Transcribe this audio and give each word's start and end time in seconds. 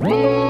Whoa! 0.00 0.49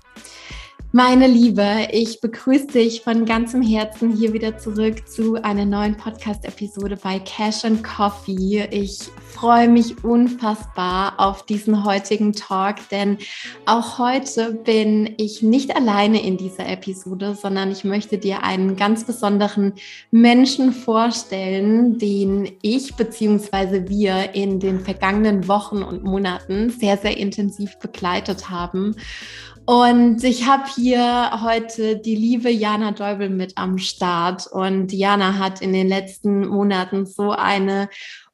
Meine 0.93 1.25
Liebe, 1.25 1.87
ich 1.93 2.19
begrüße 2.19 2.67
dich 2.67 2.99
von 2.99 3.23
ganzem 3.23 3.61
Herzen 3.61 4.11
hier 4.11 4.33
wieder 4.33 4.57
zurück 4.57 5.07
zu 5.07 5.41
einer 5.41 5.63
neuen 5.63 5.95
Podcast-Episode 5.95 6.97
bei 7.01 7.17
Cash 7.19 7.63
and 7.63 7.81
Coffee. 7.81 8.67
Ich 8.71 8.99
freue 9.29 9.69
mich 9.69 10.03
unfassbar 10.03 11.13
auf 11.17 11.45
diesen 11.45 11.85
heutigen 11.85 12.33
Talk, 12.33 12.75
denn 12.89 13.19
auch 13.65 13.99
heute 13.99 14.51
bin 14.51 15.15
ich 15.15 15.41
nicht 15.41 15.73
alleine 15.73 16.25
in 16.27 16.35
dieser 16.35 16.67
Episode, 16.67 17.35
sondern 17.41 17.71
ich 17.71 17.85
möchte 17.85 18.17
dir 18.17 18.43
einen 18.43 18.75
ganz 18.75 19.05
besonderen 19.05 19.71
Menschen 20.11 20.73
vorstellen, 20.73 21.99
den 21.99 22.51
ich 22.61 22.95
bzw. 22.95 23.87
wir 23.87 24.35
in 24.35 24.59
den 24.59 24.81
vergangenen 24.81 25.47
Wochen 25.47 25.83
und 25.83 26.03
Monaten 26.03 26.69
sehr, 26.69 26.97
sehr 26.97 27.15
intensiv 27.15 27.79
begleitet 27.79 28.49
haben. 28.49 28.97
Und 29.65 30.23
ich 30.23 30.47
habe 30.47 30.63
hier 30.75 31.41
heute 31.43 31.97
die 31.97 32.15
liebe 32.15 32.49
Jana 32.49 32.91
Deubel 32.91 33.29
mit 33.29 33.57
am 33.57 33.77
Start. 33.77 34.47
Und 34.47 34.91
Jana 34.91 35.37
hat 35.37 35.61
in 35.61 35.71
den 35.71 35.87
letzten 35.87 36.47
Monaten 36.47 37.05
so 37.05 37.31
eine 37.31 37.89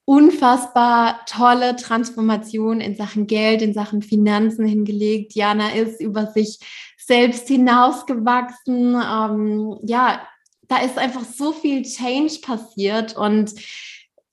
unfassbar 0.05 1.25
tolle 1.25 1.75
Transformation 1.75 2.79
in 2.79 2.95
Sachen 2.95 3.27
Geld, 3.27 3.61
in 3.61 3.73
Sachen 3.73 4.01
Finanzen 4.01 4.65
hingelegt. 4.65 5.35
Jana 5.35 5.71
ist 5.71 5.99
über 5.99 6.27
sich 6.27 6.59
selbst 6.97 7.47
hinausgewachsen. 7.49 8.95
Ähm, 8.95 9.77
ja, 9.83 10.21
da 10.69 10.77
ist 10.77 10.97
einfach 10.97 11.23
so 11.23 11.51
viel 11.51 11.83
Change 11.83 12.39
passiert 12.41 13.17
und 13.17 13.53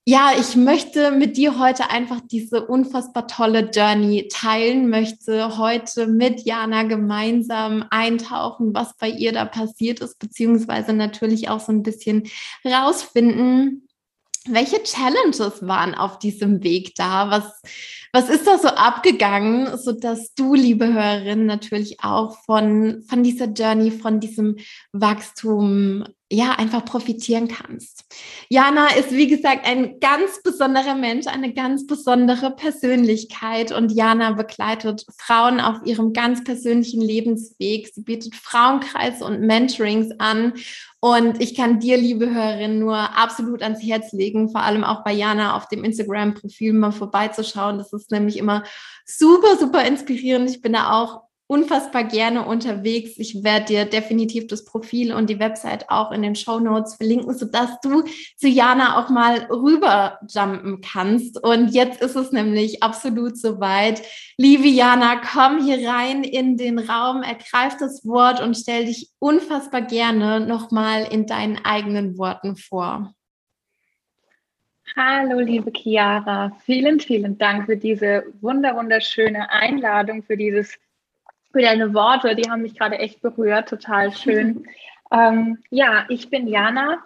ja, 0.06 0.32
ich 0.38 0.54
möchte 0.54 1.12
mit 1.12 1.38
dir 1.38 1.58
heute 1.58 1.88
einfach 1.88 2.20
diese 2.20 2.66
unfassbar 2.66 3.26
tolle 3.26 3.70
Journey 3.70 4.28
teilen, 4.30 4.90
möchte 4.90 5.56
heute 5.56 6.06
mit 6.06 6.42
Jana 6.44 6.82
gemeinsam 6.82 7.86
eintauchen, 7.90 8.74
was 8.74 8.96
bei 8.98 9.08
ihr 9.08 9.32
da 9.32 9.46
passiert 9.46 10.00
ist, 10.00 10.18
beziehungsweise 10.18 10.92
natürlich 10.92 11.48
auch 11.48 11.60
so 11.60 11.72
ein 11.72 11.82
bisschen 11.82 12.24
rausfinden, 12.66 13.88
welche 14.46 14.82
Challenges 14.82 15.66
waren 15.66 15.94
auf 15.94 16.18
diesem 16.18 16.62
Weg 16.62 16.94
da? 16.96 17.30
Was, 17.30 17.62
was 18.12 18.28
ist 18.28 18.46
da 18.46 18.58
so 18.58 18.68
abgegangen, 18.68 19.78
so 19.78 19.92
dass 19.92 20.34
du, 20.34 20.54
liebe 20.54 20.92
Hörerin, 20.92 21.46
natürlich 21.46 22.00
auch 22.02 22.36
von, 22.44 23.02
von 23.08 23.22
dieser 23.22 23.46
Journey, 23.46 23.90
von 23.90 24.20
diesem 24.20 24.56
Wachstum 24.92 26.04
ja, 26.30 26.52
einfach 26.52 26.84
profitieren 26.84 27.48
kannst. 27.48 28.04
Jana 28.48 28.88
ist, 28.96 29.12
wie 29.12 29.28
gesagt, 29.28 29.66
ein 29.66 30.00
ganz 30.00 30.42
besonderer 30.42 30.94
Mensch, 30.94 31.26
eine 31.26 31.52
ganz 31.52 31.86
besondere 31.86 32.50
Persönlichkeit 32.50 33.72
und 33.72 33.92
Jana 33.92 34.32
begleitet 34.32 35.04
Frauen 35.18 35.60
auf 35.60 35.78
ihrem 35.84 36.12
ganz 36.12 36.42
persönlichen 36.42 37.02
Lebensweg. 37.02 37.88
Sie 37.94 38.02
bietet 38.02 38.34
Frauenkreise 38.34 39.24
und 39.24 39.40
Mentorings 39.40 40.12
an 40.18 40.54
und 41.00 41.42
ich 41.42 41.54
kann 41.54 41.80
dir, 41.80 41.98
liebe 41.98 42.34
Hörerin, 42.34 42.78
nur 42.78 42.96
absolut 42.96 43.62
ans 43.62 43.82
Herz 43.82 44.12
legen, 44.12 44.48
vor 44.48 44.62
allem 44.62 44.84
auch 44.84 45.04
bei 45.04 45.12
Jana 45.12 45.54
auf 45.54 45.68
dem 45.68 45.84
Instagram-Profil 45.84 46.72
mal 46.72 46.92
vorbeizuschauen. 46.92 47.76
Das 47.76 47.92
ist 47.92 48.10
nämlich 48.10 48.38
immer 48.38 48.64
super, 49.04 49.58
super 49.58 49.84
inspirierend. 49.84 50.48
Ich 50.48 50.62
bin 50.62 50.72
da 50.72 50.92
auch 50.92 51.24
unfassbar 51.46 52.04
gerne 52.04 52.46
unterwegs. 52.46 53.18
Ich 53.18 53.44
werde 53.44 53.66
dir 53.66 53.84
definitiv 53.84 54.46
das 54.46 54.64
Profil 54.64 55.12
und 55.12 55.28
die 55.28 55.38
Website 55.38 55.90
auch 55.90 56.10
in 56.10 56.22
den 56.22 56.34
Show 56.34 56.58
Notes 56.58 56.94
verlinken, 56.94 57.34
sodass 57.34 57.80
du 57.80 58.04
zu 58.36 58.48
Jana 58.48 58.98
auch 58.98 59.10
mal 59.10 59.46
rüberjumpen 59.50 60.80
kannst. 60.80 61.42
Und 61.42 61.68
jetzt 61.68 62.00
ist 62.00 62.16
es 62.16 62.32
nämlich 62.32 62.82
absolut 62.82 63.36
soweit. 63.36 64.02
Liebe 64.38 64.68
Jana, 64.68 65.20
komm 65.20 65.62
hier 65.62 65.86
rein 65.88 66.24
in 66.24 66.56
den 66.56 66.78
Raum, 66.78 67.22
ergreif 67.22 67.76
das 67.78 68.06
Wort 68.06 68.40
und 68.40 68.56
stell 68.56 68.86
dich 68.86 69.10
unfassbar 69.18 69.82
gerne 69.82 70.40
nochmal 70.40 71.06
in 71.10 71.26
deinen 71.26 71.62
eigenen 71.62 72.16
Worten 72.16 72.56
vor. 72.56 73.14
Hallo, 74.96 75.40
liebe 75.40 75.72
Chiara. 75.72 76.52
Vielen, 76.64 77.00
vielen 77.00 77.36
Dank 77.36 77.66
für 77.66 77.76
diese 77.76 78.24
wunder, 78.40 78.76
wunderschöne 78.76 79.50
Einladung, 79.50 80.22
für 80.22 80.36
dieses 80.36 80.78
für 81.54 81.62
deine 81.62 81.94
Worte, 81.94 82.34
die 82.34 82.50
haben 82.50 82.62
mich 82.62 82.76
gerade 82.76 82.98
echt 82.98 83.22
berührt, 83.22 83.68
total 83.68 84.12
schön. 84.12 84.66
ähm, 85.12 85.58
ja, 85.70 86.04
ich 86.08 86.28
bin 86.28 86.48
Jana 86.48 86.98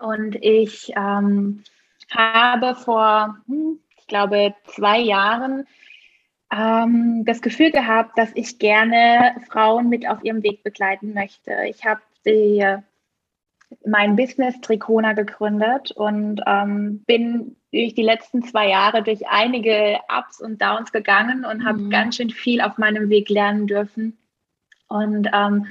und 0.00 0.36
ich 0.36 0.90
ähm, 0.96 1.62
habe 2.10 2.74
vor, 2.74 3.36
hm, 3.46 3.78
ich 3.98 4.06
glaube, 4.06 4.54
zwei 4.64 4.98
Jahren 5.00 5.66
ähm, 6.50 7.26
das 7.26 7.42
Gefühl 7.42 7.70
gehabt, 7.70 8.16
dass 8.16 8.30
ich 8.34 8.58
gerne 8.58 9.36
Frauen 9.50 9.90
mit 9.90 10.08
auf 10.08 10.24
ihrem 10.24 10.42
Weg 10.42 10.62
begleiten 10.62 11.12
möchte. 11.12 11.52
Ich 11.68 11.84
habe 11.84 12.00
die 12.24 12.64
mein 13.84 14.16
Business 14.16 14.58
Tricona 14.62 15.12
gegründet 15.12 15.90
und 15.90 16.40
ähm, 16.46 17.04
bin 17.06 17.57
durch 17.72 17.94
die 17.94 18.02
letzten 18.02 18.42
zwei 18.42 18.68
Jahre 18.68 19.02
durch 19.02 19.28
einige 19.28 19.98
Ups 20.08 20.40
und 20.40 20.60
Downs 20.60 20.92
gegangen 20.92 21.44
und 21.44 21.64
habe 21.64 21.78
mhm. 21.78 21.90
ganz 21.90 22.16
schön 22.16 22.30
viel 22.30 22.60
auf 22.60 22.78
meinem 22.78 23.10
Weg 23.10 23.28
lernen 23.28 23.66
dürfen. 23.66 24.18
Und 24.88 25.28
ähm, 25.32 25.66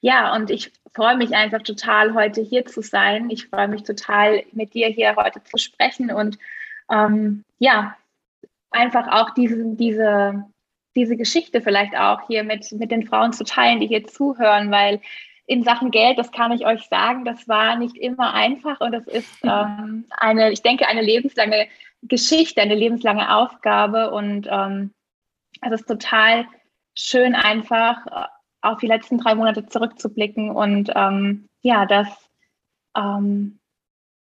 ja, 0.00 0.34
und 0.34 0.50
ich 0.50 0.72
freue 0.94 1.16
mich 1.16 1.34
einfach 1.34 1.62
total, 1.62 2.14
heute 2.14 2.42
hier 2.42 2.66
zu 2.66 2.82
sein. 2.82 3.30
Ich 3.30 3.48
freue 3.48 3.68
mich 3.68 3.82
total, 3.82 4.44
mit 4.52 4.74
dir 4.74 4.88
hier 4.88 5.16
heute 5.16 5.42
zu 5.42 5.58
sprechen 5.58 6.10
und 6.10 6.38
ähm, 6.90 7.44
ja, 7.58 7.96
einfach 8.70 9.08
auch 9.08 9.30
diese, 9.30 9.74
diese, 9.74 10.44
diese 10.94 11.16
Geschichte 11.16 11.60
vielleicht 11.60 11.96
auch 11.96 12.26
hier 12.26 12.44
mit, 12.44 12.70
mit 12.72 12.90
den 12.90 13.06
Frauen 13.06 13.32
zu 13.32 13.44
teilen, 13.44 13.80
die 13.80 13.86
hier 13.86 14.06
zuhören, 14.06 14.70
weil 14.70 15.00
in 15.48 15.64
Sachen 15.64 15.90
Geld, 15.90 16.18
das 16.18 16.30
kann 16.30 16.52
ich 16.52 16.66
euch 16.66 16.86
sagen, 16.88 17.24
das 17.24 17.48
war 17.48 17.76
nicht 17.76 17.96
immer 17.96 18.34
einfach 18.34 18.80
und 18.80 18.92
das 18.92 19.06
ist 19.06 19.34
ähm, 19.42 20.04
eine, 20.10 20.52
ich 20.52 20.62
denke, 20.62 20.86
eine 20.86 21.00
lebenslange 21.00 21.66
Geschichte, 22.02 22.60
eine 22.60 22.74
lebenslange 22.74 23.34
Aufgabe 23.34 24.10
und 24.10 24.46
ähm, 24.48 24.92
es 25.62 25.72
ist 25.72 25.88
total 25.88 26.46
schön 26.94 27.34
einfach 27.34 28.06
äh, 28.06 28.26
auf 28.60 28.78
die 28.78 28.86
letzten 28.86 29.18
drei 29.18 29.34
Monate 29.34 29.66
zurückzublicken 29.66 30.50
und 30.50 30.92
ähm, 30.94 31.48
ja, 31.62 31.86
das 31.86 32.08
ähm, 32.94 33.57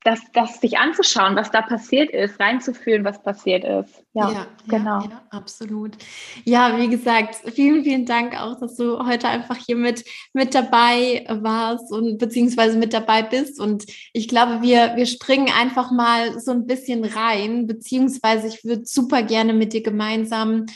das, 0.04 0.20
das 0.34 0.60
sich 0.60 0.76
anzuschauen, 0.78 1.34
was 1.34 1.50
da 1.50 1.62
passiert 1.62 2.10
ist, 2.10 2.38
reinzufühlen, 2.38 3.04
was 3.04 3.22
passiert 3.22 3.64
ist. 3.64 4.04
Ja, 4.12 4.30
ja 4.30 4.46
genau. 4.68 5.00
Ja, 5.00 5.08
ja, 5.10 5.22
absolut. 5.30 5.96
Ja, 6.44 6.78
wie 6.78 6.88
gesagt, 6.88 7.36
vielen, 7.54 7.82
vielen 7.84 8.04
Dank 8.04 8.38
auch, 8.38 8.60
dass 8.60 8.76
du 8.76 8.98
heute 9.06 9.28
einfach 9.28 9.56
hier 9.56 9.76
mit, 9.76 10.04
mit 10.34 10.54
dabei 10.54 11.24
warst 11.28 11.90
und 11.90 12.18
beziehungsweise 12.18 12.76
mit 12.76 12.92
dabei 12.92 13.22
bist. 13.22 13.58
Und 13.58 13.86
ich 14.12 14.28
glaube, 14.28 14.60
wir, 14.60 14.94
wir 14.96 15.06
springen 15.06 15.50
einfach 15.50 15.90
mal 15.90 16.38
so 16.38 16.50
ein 16.50 16.66
bisschen 16.66 17.04
rein, 17.04 17.66
beziehungsweise 17.66 18.48
ich 18.48 18.62
würde 18.62 18.84
super 18.84 19.22
gerne 19.22 19.54
mit 19.54 19.72
dir 19.72 19.82
gemeinsam 19.82 20.66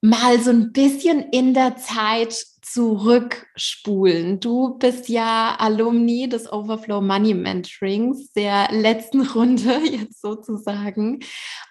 mal 0.00 0.40
so 0.40 0.50
ein 0.50 0.72
bisschen 0.72 1.20
in 1.32 1.52
der 1.52 1.76
Zeit 1.76 2.46
zurückspulen. 2.72 4.40
Du 4.40 4.76
bist 4.78 5.08
ja 5.08 5.54
Alumni 5.58 6.28
des 6.28 6.52
Overflow 6.52 7.00
Money 7.00 7.32
Mentorings, 7.32 8.32
der 8.32 8.68
letzten 8.72 9.20
Runde 9.22 9.78
jetzt 9.90 10.20
sozusagen. 10.20 11.20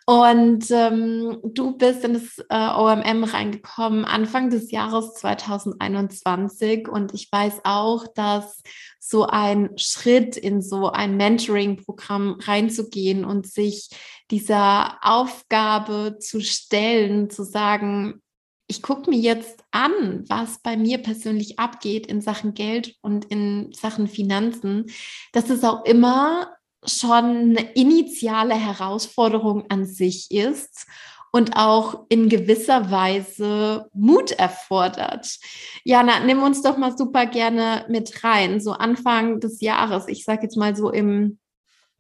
Und 0.06 0.72
ähm, 0.72 1.40
du 1.44 1.78
bist 1.78 2.06
in 2.06 2.14
das 2.14 2.38
äh, 2.50 2.70
OMM 2.80 3.26
reingekommen 3.26 4.06
Anfang 4.06 4.50
des 4.50 4.72
Jahres 4.72 5.14
2021. 5.16 6.88
Und 6.88 7.14
ich 7.14 7.30
weiß 7.30 7.62
auch, 7.66 8.08
dass 8.14 8.62
so 9.00 9.26
ein 9.26 9.78
Schritt 9.78 10.38
in 10.38 10.62
so 10.62 10.92
ein 10.92 11.18
Mentoring-Programm 11.18 12.38
reinzugehen 12.42 13.26
und 13.26 13.48
sich 13.48 13.90
dieser 14.32 14.98
Aufgabe 15.02 16.18
zu 16.20 16.40
stellen, 16.40 17.30
zu 17.30 17.44
sagen, 17.44 18.22
ich 18.68 18.82
gucke 18.82 19.10
mir 19.10 19.20
jetzt 19.20 19.64
an, 19.72 20.24
was 20.28 20.60
bei 20.60 20.76
mir 20.76 20.98
persönlich 20.98 21.60
abgeht 21.60 22.08
in 22.08 22.22
Sachen 22.22 22.54
Geld 22.54 22.96
und 23.02 23.26
in 23.26 23.72
Sachen 23.74 24.08
Finanzen, 24.08 24.86
dass 25.34 25.50
es 25.50 25.64
auch 25.64 25.86
immer 25.86 26.52
schon 26.84 27.24
eine 27.58 27.74
initiale 27.74 28.56
Herausforderung 28.56 29.66
an 29.70 29.86
sich 29.86 30.32
ist 30.32 30.88
und 31.32 31.58
auch 31.58 32.06
in 32.10 32.30
gewisser 32.30 32.92
Weise 32.92 33.90
Mut 33.94 34.32
erfordert. 34.32 35.38
Jana, 35.84 36.22
nimm 36.22 36.42
uns 36.42 36.62
doch 36.62 36.78
mal 36.78 36.98
super 36.98 37.26
gerne 37.26 37.86
mit 37.90 38.24
rein. 38.24 38.62
So 38.62 38.72
Anfang 38.72 39.40
des 39.40 39.62
Jahres, 39.62 40.08
ich 40.08 40.24
sage 40.24 40.44
jetzt 40.44 40.56
mal 40.56 40.76
so 40.76 40.90
im 40.92 41.40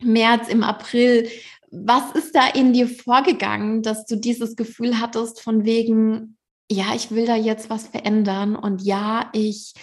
März, 0.01 0.47
im 0.47 0.63
April. 0.63 1.29
Was 1.69 2.11
ist 2.13 2.33
da 2.33 2.47
in 2.47 2.71
dir 2.71 2.87
vorgegangen, 2.87 3.81
dass 3.81 4.05
du 4.05 4.15
dieses 4.15 4.55
Gefühl 4.55 4.99
hattest 5.01 5.41
von 5.41 5.65
wegen, 5.65 6.37
ja, 6.71 6.95
ich 6.95 7.11
will 7.11 7.25
da 7.25 7.35
jetzt 7.35 7.69
was 7.69 7.87
verändern 7.87 8.55
und 8.55 8.81
ja, 8.81 9.29
ich 9.33 9.73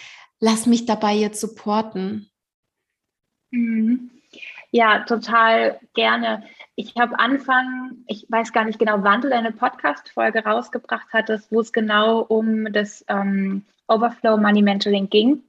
lass 0.41 0.67
mich 0.67 0.87
dabei 0.87 1.15
jetzt 1.15 1.41
supporten? 1.41 2.31
Mhm. 3.51 4.11
Ja, 4.71 5.01
total 5.01 5.79
gerne. 5.95 6.45
Ich 6.75 6.95
habe 6.97 7.19
Anfang, 7.19 8.05
ich 8.07 8.27
weiß 8.29 8.53
gar 8.53 8.65
nicht 8.65 8.79
genau, 8.79 9.03
wann 9.03 9.21
du 9.21 9.29
deine 9.29 9.53
Podcast-Folge 9.53 10.45
rausgebracht 10.45 11.09
hattest, 11.13 11.53
wo 11.53 11.61
es 11.61 11.73
genau 11.73 12.21
um 12.21 12.73
das 12.73 13.05
ähm, 13.09 13.65
Overflow 13.87 14.39
Money 14.39 14.63
Mentoring 14.63 15.11
ging. 15.11 15.43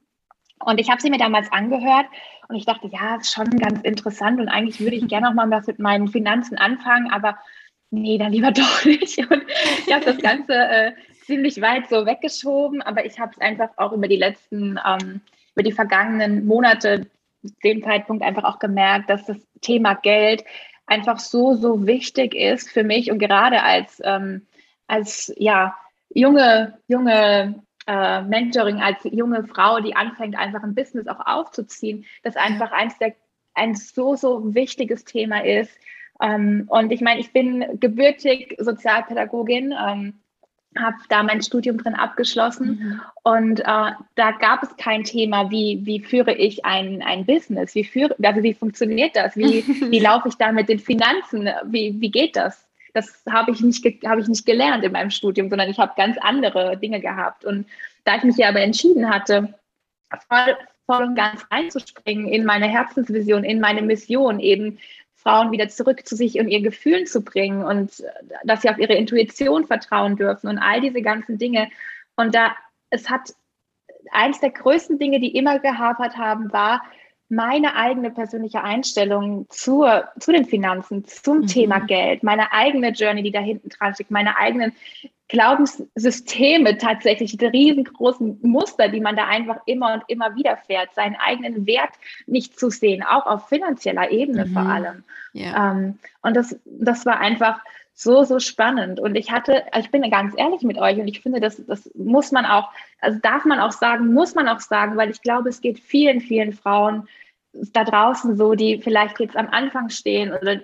Und 0.60 0.78
ich 0.78 0.90
habe 0.90 1.00
sie 1.00 1.10
mir 1.10 1.18
damals 1.18 1.50
angehört 1.50 2.06
und 2.48 2.56
ich 2.56 2.66
dachte, 2.66 2.88
ja, 2.88 3.16
ist 3.16 3.32
schon 3.32 3.50
ganz 3.50 3.80
interessant 3.82 4.40
und 4.40 4.48
eigentlich 4.48 4.80
würde 4.80 4.96
ich 4.96 5.08
gerne 5.08 5.28
noch 5.28 5.34
mal 5.34 5.50
was 5.50 5.66
mit 5.66 5.78
meinen 5.78 6.08
Finanzen 6.08 6.58
anfangen, 6.58 7.10
aber 7.10 7.38
nee, 7.90 8.18
dann 8.18 8.32
lieber 8.32 8.52
doch 8.52 8.84
nicht. 8.84 9.18
Und 9.18 9.42
ich 9.86 9.92
habe 9.92 10.04
das 10.04 10.18
Ganze 10.18 10.52
äh, 10.52 10.92
ziemlich 11.26 11.60
weit 11.60 11.88
so 11.88 12.06
weggeschoben, 12.06 12.82
aber 12.82 13.04
ich 13.04 13.18
habe 13.18 13.32
es 13.32 13.40
einfach 13.40 13.70
auch 13.76 13.92
über 13.92 14.08
die 14.08 14.16
letzten, 14.16 14.78
ähm, 14.86 15.20
über 15.54 15.62
die 15.62 15.72
vergangenen 15.72 16.46
Monate, 16.46 17.06
dem 17.62 17.82
Zeitpunkt 17.82 18.22
einfach 18.22 18.44
auch 18.44 18.58
gemerkt, 18.58 19.10
dass 19.10 19.26
das 19.26 19.36
Thema 19.60 19.94
Geld 19.94 20.44
einfach 20.86 21.18
so, 21.18 21.54
so 21.54 21.86
wichtig 21.86 22.34
ist 22.34 22.70
für 22.70 22.84
mich 22.84 23.10
und 23.10 23.18
gerade 23.18 23.62
als, 23.62 24.00
ähm, 24.04 24.46
als 24.86 25.32
ja, 25.36 25.76
junge, 26.10 26.78
junge 26.88 27.62
äh, 27.86 28.22
Mentoring, 28.22 28.80
als 28.80 28.98
junge 29.04 29.44
Frau, 29.46 29.80
die 29.80 29.96
anfängt, 29.96 30.36
einfach 30.36 30.62
ein 30.62 30.74
Business 30.74 31.06
auch 31.06 31.20
aufzuziehen, 31.26 32.04
das 32.22 32.36
einfach 32.36 32.72
eins 32.72 32.96
der, 32.98 33.14
ein 33.54 33.74
so, 33.74 34.16
so 34.16 34.54
wichtiges 34.54 35.04
Thema 35.04 35.44
ist. 35.44 35.70
Ähm, 36.20 36.64
und 36.68 36.92
ich 36.92 37.00
meine, 37.00 37.20
ich 37.20 37.32
bin 37.32 37.78
gebürtig 37.80 38.56
Sozialpädagogin. 38.58 39.72
Ähm, 39.72 40.14
habe 40.78 40.96
da 41.08 41.22
mein 41.22 41.42
Studium 41.42 41.78
drin 41.78 41.94
abgeschlossen 41.94 42.66
mhm. 42.66 43.00
und 43.22 43.60
äh, 43.60 43.92
da 44.14 44.30
gab 44.40 44.62
es 44.62 44.76
kein 44.76 45.04
Thema, 45.04 45.50
wie, 45.50 45.80
wie 45.84 46.00
führe 46.00 46.34
ich 46.34 46.64
ein, 46.64 47.02
ein 47.02 47.24
Business, 47.24 47.74
wie 47.74 47.84
führe, 47.84 48.14
also 48.22 48.42
wie 48.42 48.54
funktioniert 48.54 49.14
das, 49.14 49.36
wie, 49.36 49.64
wie 49.90 50.00
laufe 50.00 50.28
ich 50.28 50.34
da 50.34 50.52
mit 50.52 50.68
den 50.68 50.78
Finanzen, 50.78 51.48
wie, 51.66 52.00
wie 52.00 52.10
geht 52.10 52.36
das? 52.36 52.66
Das 52.92 53.24
habe 53.28 53.50
ich, 53.50 53.60
nicht 53.60 53.84
habe 54.06 54.20
ich 54.20 54.28
nicht 54.28 54.46
gelernt 54.46 54.84
in 54.84 54.92
meinem 54.92 55.10
Studium, 55.10 55.48
sondern 55.48 55.68
ich 55.68 55.78
habe 55.78 55.92
ganz 55.96 56.16
andere 56.20 56.76
Dinge 56.76 57.00
gehabt. 57.00 57.44
Und 57.44 57.66
da 58.04 58.16
ich 58.16 58.22
mich 58.22 58.36
ja 58.36 58.48
aber 58.48 58.60
entschieden 58.60 59.10
hatte, 59.10 59.54
voll, 60.28 60.56
voll 60.86 61.02
und 61.02 61.16
ganz 61.16 61.44
reinzuspringen 61.50 62.28
in 62.28 62.44
meine 62.44 62.68
Herzensvision, 62.68 63.42
in 63.42 63.60
meine 63.60 63.82
Mission, 63.82 64.38
eben 64.38 64.78
Frauen 65.24 65.52
wieder 65.52 65.68
zurück 65.68 66.06
zu 66.06 66.14
sich 66.16 66.38
und 66.38 66.48
ihren 66.48 66.62
Gefühlen 66.62 67.06
zu 67.06 67.22
bringen 67.22 67.64
und 67.64 68.04
dass 68.44 68.62
sie 68.62 68.68
auf 68.68 68.78
ihre 68.78 68.94
Intuition 68.94 69.66
vertrauen 69.66 70.16
dürfen 70.16 70.48
und 70.48 70.58
all 70.58 70.80
diese 70.80 71.02
ganzen 71.02 71.38
Dinge. 71.38 71.68
Und 72.14 72.34
da, 72.34 72.54
es 72.90 73.08
hat 73.08 73.34
eins 74.12 74.40
der 74.40 74.50
größten 74.50 74.98
Dinge, 74.98 75.20
die 75.20 75.34
immer 75.34 75.58
gehapert 75.58 76.16
haben, 76.18 76.52
war 76.52 76.82
meine 77.30 77.74
eigene 77.74 78.10
persönliche 78.10 78.62
Einstellung 78.62 79.46
zur, 79.48 80.08
zu 80.20 80.30
den 80.30 80.44
Finanzen, 80.44 81.06
zum 81.06 81.38
mhm. 81.38 81.46
Thema 81.46 81.80
Geld, 81.80 82.22
meine 82.22 82.52
eigene 82.52 82.90
Journey, 82.90 83.22
die 83.22 83.32
da 83.32 83.40
hinten 83.40 83.70
dran 83.70 83.94
steckt, 83.94 84.10
meine 84.10 84.36
eigenen 84.36 84.72
Glaubenssysteme 85.28 86.76
tatsächlich, 86.76 87.36
die 87.36 87.46
riesengroßen 87.46 88.40
Muster, 88.42 88.88
die 88.88 89.00
man 89.00 89.16
da 89.16 89.26
einfach 89.26 89.58
immer 89.66 89.94
und 89.94 90.02
immer 90.08 90.34
wieder 90.36 90.58
fährt, 90.58 90.94
seinen 90.94 91.16
eigenen 91.16 91.66
Wert 91.66 91.92
nicht 92.26 92.58
zu 92.58 92.68
sehen, 92.68 93.02
auch 93.02 93.26
auf 93.26 93.48
finanzieller 93.48 94.10
Ebene 94.10 94.44
mhm. 94.44 94.52
vor 94.52 94.62
allem. 94.62 95.04
Ja. 95.32 95.72
Ähm, 95.72 95.98
und 96.22 96.36
das, 96.36 96.56
das 96.64 97.06
war 97.06 97.18
einfach 97.20 97.60
so, 97.94 98.24
so 98.24 98.38
spannend. 98.40 99.00
Und 99.00 99.14
ich 99.14 99.30
hatte, 99.30 99.64
ich 99.78 99.90
bin 99.90 100.08
ganz 100.10 100.34
ehrlich 100.36 100.62
mit 100.62 100.78
euch 100.78 100.98
und 100.98 101.08
ich 101.08 101.20
finde, 101.20 101.40
das, 101.40 101.64
das 101.66 101.90
muss 101.94 102.32
man 102.32 102.44
auch, 102.44 102.70
also 103.00 103.18
darf 103.20 103.44
man 103.44 103.60
auch 103.60 103.72
sagen, 103.72 104.12
muss 104.12 104.34
man 104.34 104.48
auch 104.48 104.60
sagen, 104.60 104.96
weil 104.96 105.10
ich 105.10 105.22
glaube, 105.22 105.48
es 105.48 105.60
geht 105.60 105.78
vielen, 105.78 106.20
vielen 106.20 106.52
Frauen 106.52 107.08
da 107.52 107.84
draußen 107.84 108.36
so, 108.36 108.54
die 108.54 108.80
vielleicht 108.82 109.20
jetzt 109.20 109.36
am 109.36 109.48
Anfang 109.48 109.88
stehen 109.90 110.32
oder 110.32 110.60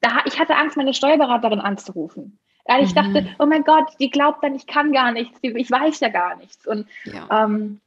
da, 0.00 0.20
ich 0.26 0.38
hatte 0.38 0.56
Angst, 0.56 0.76
meine 0.76 0.94
Steuerberaterin 0.94 1.60
anzurufen. 1.60 2.38
Weil 2.64 2.84
ich 2.84 2.90
mhm. 2.90 2.94
dachte, 2.94 3.26
oh 3.38 3.46
mein 3.46 3.64
Gott, 3.64 3.90
die 3.98 4.10
glaubt 4.10 4.42
dann, 4.44 4.54
ich 4.54 4.66
kann 4.66 4.92
gar 4.92 5.12
nichts, 5.12 5.38
ich 5.42 5.70
weiß 5.70 6.00
ja 6.00 6.08
gar 6.08 6.36
nichts. 6.36 6.66
Und, 6.66 6.86
ja. 7.04 7.44
ähm, 7.44 7.80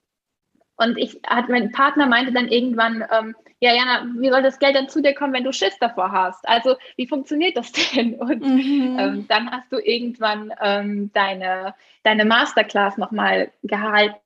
und 0.77 0.98
ich 0.98 1.22
hat, 1.25 1.48
mein 1.48 1.72
Partner 1.72 2.07
meinte 2.07 2.33
dann 2.33 2.50
irgendwann, 2.50 3.04
ähm, 3.12 3.36
ja, 3.62 3.74
Jana, 3.74 4.06
wie 4.18 4.30
soll 4.30 4.44
das 4.44 4.60
Geld 4.60 4.75
dann 4.75 4.89
zu 4.89 5.01
dir 5.01 5.13
kommen, 5.13 5.33
wenn 5.33 5.45
du 5.45 5.54
Schiss 5.54 5.77
davor 5.80 6.12
hast? 6.12 6.48
Also, 6.48 6.75
wie 6.98 7.07
funktioniert 7.07 7.56
das 7.56 7.72
denn? 7.94 8.16
Und 8.16 8.42
mhm. 8.42 8.98
ähm, 9.00 9.25
dann 9.27 9.50
hast 9.50 9.72
du 9.72 9.77
irgendwann 9.77 10.51
ähm, 10.62 11.12
deine, 11.13 11.74
deine 12.04 12.25
Masterclass 12.25 12.98
nochmal 12.98 13.51
gehalten 13.63 14.19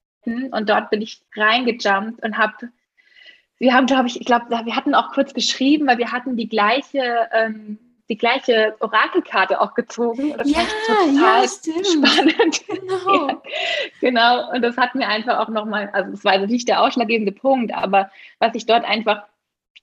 und 0.51 0.69
dort 0.69 0.89
bin 0.89 1.01
ich 1.01 1.21
reingejumpt 1.35 2.23
und 2.23 2.37
habe, 2.37 2.69
wir 3.57 3.73
haben, 3.73 3.87
glaube 3.87 4.07
ich, 4.07 4.19
ich 4.19 4.25
glaube, 4.25 4.49
wir 4.49 4.75
hatten 4.75 4.95
auch 4.95 5.11
kurz 5.11 5.33
geschrieben, 5.33 5.87
weil 5.87 5.97
wir 5.97 6.11
hatten 6.11 6.35
die 6.35 6.49
gleiche, 6.49 7.29
ähm, 7.31 7.77
die 8.09 8.17
gleiche 8.17 8.75
Orakelkarte 8.79 9.61
auch 9.61 9.75
gezogen. 9.75 10.35
Das 10.37 10.49
ja, 10.49 10.61
total 10.87 11.15
ja, 11.15 11.83
spannend. 11.83 12.61
Genau. 12.69 13.27
ja, 13.27 13.41
genau. 14.01 14.51
Und 14.51 14.61
das 14.63 14.77
hat 14.77 14.95
mir 14.95 15.07
einfach 15.07 15.37
auch 15.39 15.49
nochmal, 15.49 15.89
also 15.93 16.11
es 16.13 16.23
war 16.23 16.33
also 16.33 16.47
nicht 16.47 16.67
der 16.67 16.81
ausschlaggebende 16.81 17.31
Punkt, 17.31 17.73
aber 17.73 18.09
was 18.39 18.55
ich 18.55 18.65
dort 18.65 18.83
einfach 18.83 19.23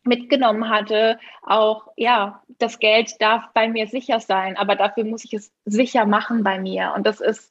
mitgenommen 0.02 0.68
hatte, 0.68 1.18
auch, 1.42 1.88
ja, 1.96 2.42
das 2.58 2.78
Geld 2.78 3.20
darf 3.20 3.44
bei 3.54 3.68
mir 3.68 3.86
sicher 3.86 4.20
sein, 4.20 4.56
aber 4.56 4.76
dafür 4.76 5.04
muss 5.04 5.24
ich 5.24 5.34
es 5.34 5.52
sicher 5.64 6.06
machen 6.06 6.42
bei 6.42 6.58
mir. 6.58 6.92
Und 6.96 7.06
das 7.06 7.20
ist, 7.20 7.50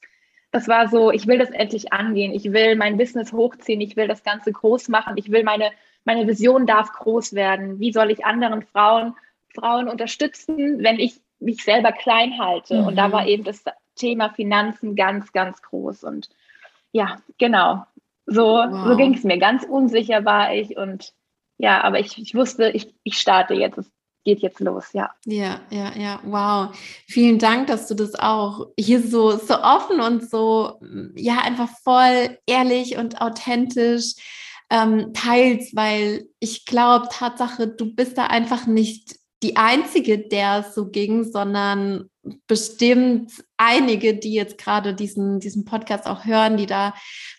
das 0.52 0.68
war 0.68 0.88
so, 0.88 1.10
ich 1.10 1.26
will 1.26 1.38
das 1.38 1.50
endlich 1.50 1.92
angehen, 1.92 2.32
ich 2.32 2.52
will 2.52 2.76
mein 2.76 2.96
Business 2.96 3.32
hochziehen, 3.32 3.80
ich 3.80 3.96
will 3.96 4.08
das 4.08 4.24
Ganze 4.24 4.52
groß 4.52 4.88
machen, 4.88 5.16
ich 5.16 5.30
will 5.30 5.44
meine, 5.44 5.70
meine 6.04 6.26
Vision 6.26 6.66
darf 6.66 6.92
groß 6.92 7.34
werden. 7.34 7.78
Wie 7.78 7.92
soll 7.92 8.10
ich 8.10 8.24
anderen 8.24 8.62
Frauen 8.62 9.14
Frauen 9.56 9.88
unterstützen, 9.88 10.82
wenn 10.82 10.98
ich 10.98 11.20
mich 11.40 11.64
selber 11.64 11.92
klein 11.92 12.38
halte. 12.38 12.80
Mhm. 12.80 12.86
Und 12.86 12.96
da 12.96 13.12
war 13.12 13.22
mhm. 13.22 13.28
eben 13.28 13.44
das 13.44 13.64
Thema 13.96 14.30
Finanzen 14.30 14.94
ganz, 14.94 15.32
ganz 15.32 15.60
groß. 15.62 16.04
Und 16.04 16.28
ja, 16.92 17.16
genau. 17.38 17.84
So, 18.26 18.44
wow. 18.44 18.88
so 18.88 18.96
ging 18.96 19.14
es 19.14 19.24
mir. 19.24 19.38
Ganz 19.38 19.64
unsicher 19.64 20.24
war 20.24 20.54
ich. 20.54 20.76
Und 20.76 21.12
ja, 21.58 21.82
aber 21.82 22.00
ich, 22.00 22.18
ich 22.18 22.34
wusste, 22.34 22.70
ich, 22.70 22.94
ich 23.02 23.18
starte 23.18 23.54
jetzt. 23.54 23.78
Es 23.78 23.90
geht 24.24 24.40
jetzt 24.40 24.60
los, 24.60 24.92
ja. 24.92 25.10
Ja, 25.24 25.60
ja, 25.70 25.92
ja, 25.96 26.20
wow. 26.24 26.76
Vielen 27.06 27.38
Dank, 27.38 27.68
dass 27.68 27.86
du 27.86 27.94
das 27.94 28.16
auch 28.16 28.66
hier 28.78 29.00
so, 29.00 29.36
so 29.36 29.62
offen 29.62 30.00
und 30.00 30.28
so, 30.28 30.80
ja, 31.14 31.38
einfach 31.38 31.68
voll 31.84 32.36
ehrlich 32.44 32.98
und 32.98 33.20
authentisch 33.20 34.14
ähm, 34.68 35.12
teilst, 35.14 35.76
weil 35.76 36.26
ich 36.40 36.66
glaube, 36.66 37.06
Tatsache, 37.10 37.68
du 37.68 37.94
bist 37.94 38.18
da 38.18 38.26
einfach 38.26 38.66
nicht 38.66 39.16
die 39.46 39.56
einzige, 39.56 40.18
der 40.18 40.64
es 40.66 40.74
so 40.74 40.88
ging, 40.90 41.22
sondern 41.22 42.10
bestimmt 42.48 43.30
einige, 43.56 44.14
die 44.14 44.32
jetzt 44.32 44.58
gerade 44.58 44.92
diesen, 44.92 45.38
diesen 45.38 45.64
Podcast 45.64 46.06
auch 46.06 46.24
hören, 46.24 46.56
die 46.56 46.66
da 46.66 46.94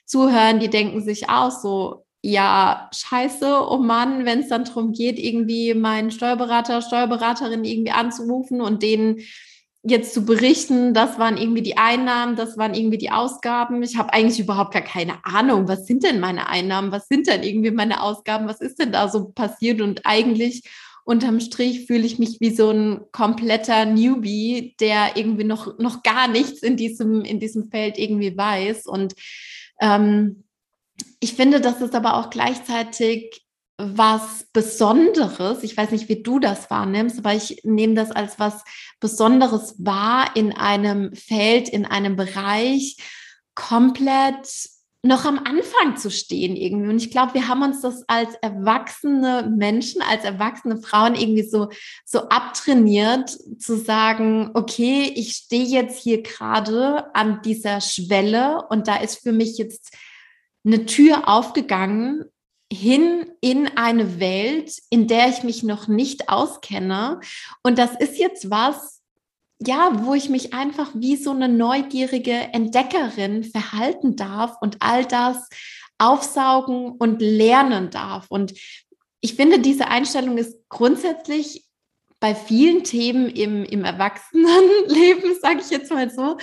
zuhören, 0.05 0.61
die 0.61 0.69
denken 0.69 1.01
sich 1.01 1.29
auch 1.29 1.51
so, 1.51 2.05
ja, 2.21 2.89
scheiße, 2.95 3.69
oh 3.69 3.77
Mann, 3.77 4.23
wenn 4.23 4.39
es 4.39 4.47
dann 4.47 4.63
darum 4.63 4.93
geht, 4.93 5.19
irgendwie 5.19 5.73
meinen 5.73 6.11
Steuerberater, 6.11 6.81
Steuerberaterin 6.81 7.65
irgendwie 7.65 7.91
anzurufen 7.91 8.61
und 8.61 8.83
denen 8.83 9.19
jetzt 9.83 10.13
zu 10.13 10.25
berichten, 10.25 10.93
das 10.93 11.19
waren 11.19 11.37
irgendwie 11.37 11.61
die 11.61 11.77
Einnahmen, 11.77 12.37
das 12.37 12.57
waren 12.57 12.73
irgendwie 12.73 12.97
die 12.97 13.11
Ausgaben. 13.11 13.83
Ich 13.83 13.97
habe 13.97 14.13
eigentlich 14.13 14.39
überhaupt 14.39 14.73
gar 14.73 14.81
keine 14.81 15.23
Ahnung, 15.25 15.67
was 15.67 15.85
sind 15.85 16.03
denn 16.03 16.21
meine 16.21 16.47
Einnahmen, 16.47 16.91
was 16.91 17.07
sind 17.07 17.27
denn 17.27 17.43
irgendwie 17.43 17.71
meine 17.71 18.01
Ausgaben, 18.01 18.47
was 18.47 18.61
ist 18.61 18.79
denn 18.79 18.93
da 18.93 19.09
so 19.09 19.29
passiert? 19.29 19.81
Und 19.81 20.05
eigentlich 20.05 20.63
unterm 21.07 21.39
Strich 21.39 21.85
fühle 21.87 22.05
ich 22.05 22.19
mich 22.19 22.41
wie 22.41 22.53
so 22.53 22.69
ein 22.69 22.99
kompletter 23.13 23.85
Newbie, 23.85 24.75
der 24.81 25.15
irgendwie 25.15 25.45
noch, 25.45 25.79
noch 25.79 26.03
gar 26.03 26.27
nichts 26.27 26.61
in 26.61 26.75
diesem, 26.75 27.21
in 27.21 27.39
diesem 27.39 27.69
Feld 27.71 27.97
irgendwie 27.97 28.35
weiß. 28.35 28.85
Und 28.87 29.15
ähm, 29.79 30.43
ich 31.21 31.33
finde, 31.33 31.61
das 31.61 31.81
ist 31.81 31.95
aber 31.95 32.17
auch 32.17 32.29
gleichzeitig 32.29 33.41
was 33.77 34.47
Besonderes. 34.51 35.63
Ich 35.63 35.77
weiß 35.77 35.91
nicht, 35.91 36.09
wie 36.09 36.23
du 36.23 36.39
das 36.39 36.69
wahrnimmst, 36.69 37.19
aber 37.19 37.33
ich 37.33 37.61
nehme 37.63 37.93
das 37.93 38.11
als 38.11 38.37
was 38.37 38.65
Besonderes 38.99 39.75
wahr 39.77 40.35
in 40.35 40.51
einem 40.51 41.15
Feld, 41.15 41.69
in 41.69 41.85
einem 41.85 42.17
Bereich 42.17 42.97
komplett 43.55 44.49
noch 45.07 45.25
am 45.25 45.39
Anfang 45.39 45.97
zu 45.97 46.11
stehen 46.11 46.55
irgendwie. 46.55 46.89
Und 46.89 46.97
ich 46.97 47.09
glaube, 47.11 47.33
wir 47.33 47.47
haben 47.47 47.63
uns 47.63 47.81
das 47.81 48.03
als 48.07 48.35
erwachsene 48.41 49.51
Menschen, 49.55 50.01
als 50.01 50.23
erwachsene 50.23 50.77
Frauen 50.77 51.15
irgendwie 51.15 51.47
so, 51.47 51.69
so 52.05 52.29
abtrainiert, 52.29 53.29
zu 53.59 53.77
sagen, 53.77 54.51
okay, 54.53 55.11
ich 55.15 55.33
stehe 55.33 55.65
jetzt 55.65 55.99
hier 55.99 56.21
gerade 56.21 57.15
an 57.15 57.41
dieser 57.43 57.81
Schwelle 57.81 58.65
und 58.69 58.87
da 58.87 58.97
ist 58.97 59.23
für 59.23 59.31
mich 59.31 59.57
jetzt 59.57 59.95
eine 60.65 60.85
Tür 60.85 61.27
aufgegangen 61.27 62.25
hin 62.71 63.31
in 63.39 63.67
eine 63.77 64.19
Welt, 64.19 64.73
in 64.89 65.07
der 65.07 65.29
ich 65.29 65.43
mich 65.43 65.63
noch 65.63 65.87
nicht 65.87 66.27
auskenne. 66.27 67.21
Und 67.63 67.77
das 67.77 67.95
ist 67.95 68.17
jetzt 68.17 68.49
was, 68.49 68.96
ja, 69.59 70.05
wo 70.05 70.13
ich 70.13 70.29
mich 70.29 70.53
einfach 70.53 70.91
wie 70.93 71.15
so 71.15 71.31
eine 71.31 71.49
neugierige 71.49 72.31
Entdeckerin 72.31 73.43
verhalten 73.43 74.15
darf 74.15 74.55
und 74.61 74.77
all 74.81 75.05
das 75.05 75.49
aufsaugen 75.97 76.91
und 76.91 77.21
lernen 77.21 77.89
darf. 77.89 78.27
Und 78.29 78.53
ich 79.19 79.35
finde, 79.35 79.59
diese 79.59 79.87
Einstellung 79.87 80.37
ist 80.37 80.57
grundsätzlich 80.69 81.67
bei 82.19 82.33
vielen 82.33 82.83
Themen 82.83 83.29
im, 83.29 83.63
im 83.63 83.83
Erwachsenenleben, 83.83 85.35
sage 85.41 85.59
ich 85.61 85.69
jetzt 85.69 85.91
mal 85.91 86.09
so, 86.09 86.37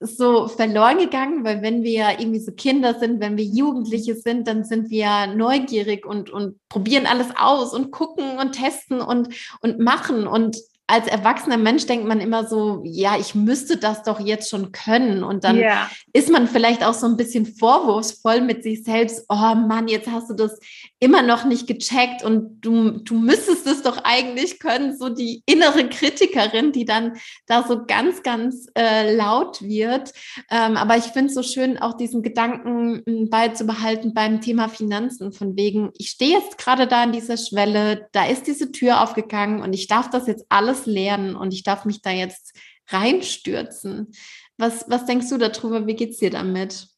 so 0.00 0.48
verloren 0.48 0.98
gegangen, 0.98 1.44
weil 1.44 1.60
wenn 1.60 1.82
wir 1.82 2.18
irgendwie 2.18 2.40
so 2.40 2.52
Kinder 2.52 2.98
sind, 2.98 3.20
wenn 3.20 3.36
wir 3.36 3.44
Jugendliche 3.44 4.14
sind, 4.14 4.46
dann 4.46 4.64
sind 4.64 4.88
wir 4.90 5.26
neugierig 5.26 6.06
und, 6.06 6.30
und 6.30 6.58
probieren 6.68 7.06
alles 7.06 7.28
aus 7.36 7.74
und 7.74 7.90
gucken 7.90 8.38
und 8.38 8.52
testen 8.52 9.00
und, 9.00 9.28
und 9.60 9.78
machen. 9.78 10.26
Und 10.26 10.56
als 10.90 11.06
erwachsener 11.06 11.58
Mensch 11.58 11.84
denkt 11.84 12.08
man 12.08 12.18
immer 12.18 12.46
so, 12.46 12.80
ja, 12.82 13.18
ich 13.18 13.34
müsste 13.34 13.76
das 13.76 14.04
doch 14.04 14.20
jetzt 14.20 14.48
schon 14.48 14.72
können. 14.72 15.22
Und 15.22 15.44
dann 15.44 15.56
yeah. 15.56 15.90
ist 16.14 16.30
man 16.30 16.48
vielleicht 16.48 16.82
auch 16.82 16.94
so 16.94 17.06
ein 17.06 17.18
bisschen 17.18 17.44
vorwurfsvoll 17.44 18.40
mit 18.40 18.62
sich 18.62 18.84
selbst. 18.84 19.26
Oh 19.28 19.54
Mann, 19.54 19.88
jetzt 19.88 20.10
hast 20.10 20.30
du 20.30 20.34
das 20.34 20.58
immer 20.98 21.20
noch 21.20 21.44
nicht 21.44 21.66
gecheckt 21.66 22.24
und 22.24 22.62
du, 22.62 22.92
du 22.92 23.18
müsstest 23.18 23.66
es 23.66 23.82
doch 23.82 23.98
eigentlich 24.04 24.60
können. 24.60 24.96
So 24.96 25.10
die 25.10 25.42
innere 25.44 25.86
Kritikerin, 25.90 26.72
die 26.72 26.86
dann 26.86 27.18
da 27.46 27.64
so 27.68 27.84
ganz, 27.84 28.22
ganz 28.22 28.68
äh, 28.74 29.14
laut 29.14 29.60
wird. 29.60 30.14
Ähm, 30.50 30.78
aber 30.78 30.96
ich 30.96 31.04
finde 31.04 31.26
es 31.26 31.34
so 31.34 31.42
schön, 31.42 31.76
auch 31.76 31.98
diesen 31.98 32.22
Gedanken 32.22 33.02
hm, 33.06 33.28
beizubehalten 33.28 34.14
beim 34.14 34.40
Thema 34.40 34.70
Finanzen. 34.70 35.32
Von 35.34 35.54
wegen, 35.54 35.90
ich 35.98 36.08
stehe 36.08 36.38
jetzt 36.38 36.56
gerade 36.56 36.86
da 36.86 37.02
an 37.02 37.12
dieser 37.12 37.36
Schwelle, 37.36 38.08
da 38.12 38.24
ist 38.24 38.46
diese 38.46 38.72
Tür 38.72 39.02
aufgegangen 39.02 39.60
und 39.60 39.74
ich 39.74 39.86
darf 39.86 40.08
das 40.08 40.26
jetzt 40.26 40.46
alles 40.48 40.77
alles 40.78 40.86
lernen 40.86 41.36
und 41.36 41.52
ich 41.52 41.62
darf 41.62 41.84
mich 41.84 42.02
da 42.02 42.10
jetzt 42.10 42.58
reinstürzen. 42.88 44.12
Was, 44.56 44.88
was 44.88 45.06
denkst 45.06 45.28
du 45.28 45.38
darüber? 45.38 45.86
Wie 45.86 45.94
geht 45.94 46.10
es 46.10 46.18
dir 46.18 46.30
damit? 46.30 46.88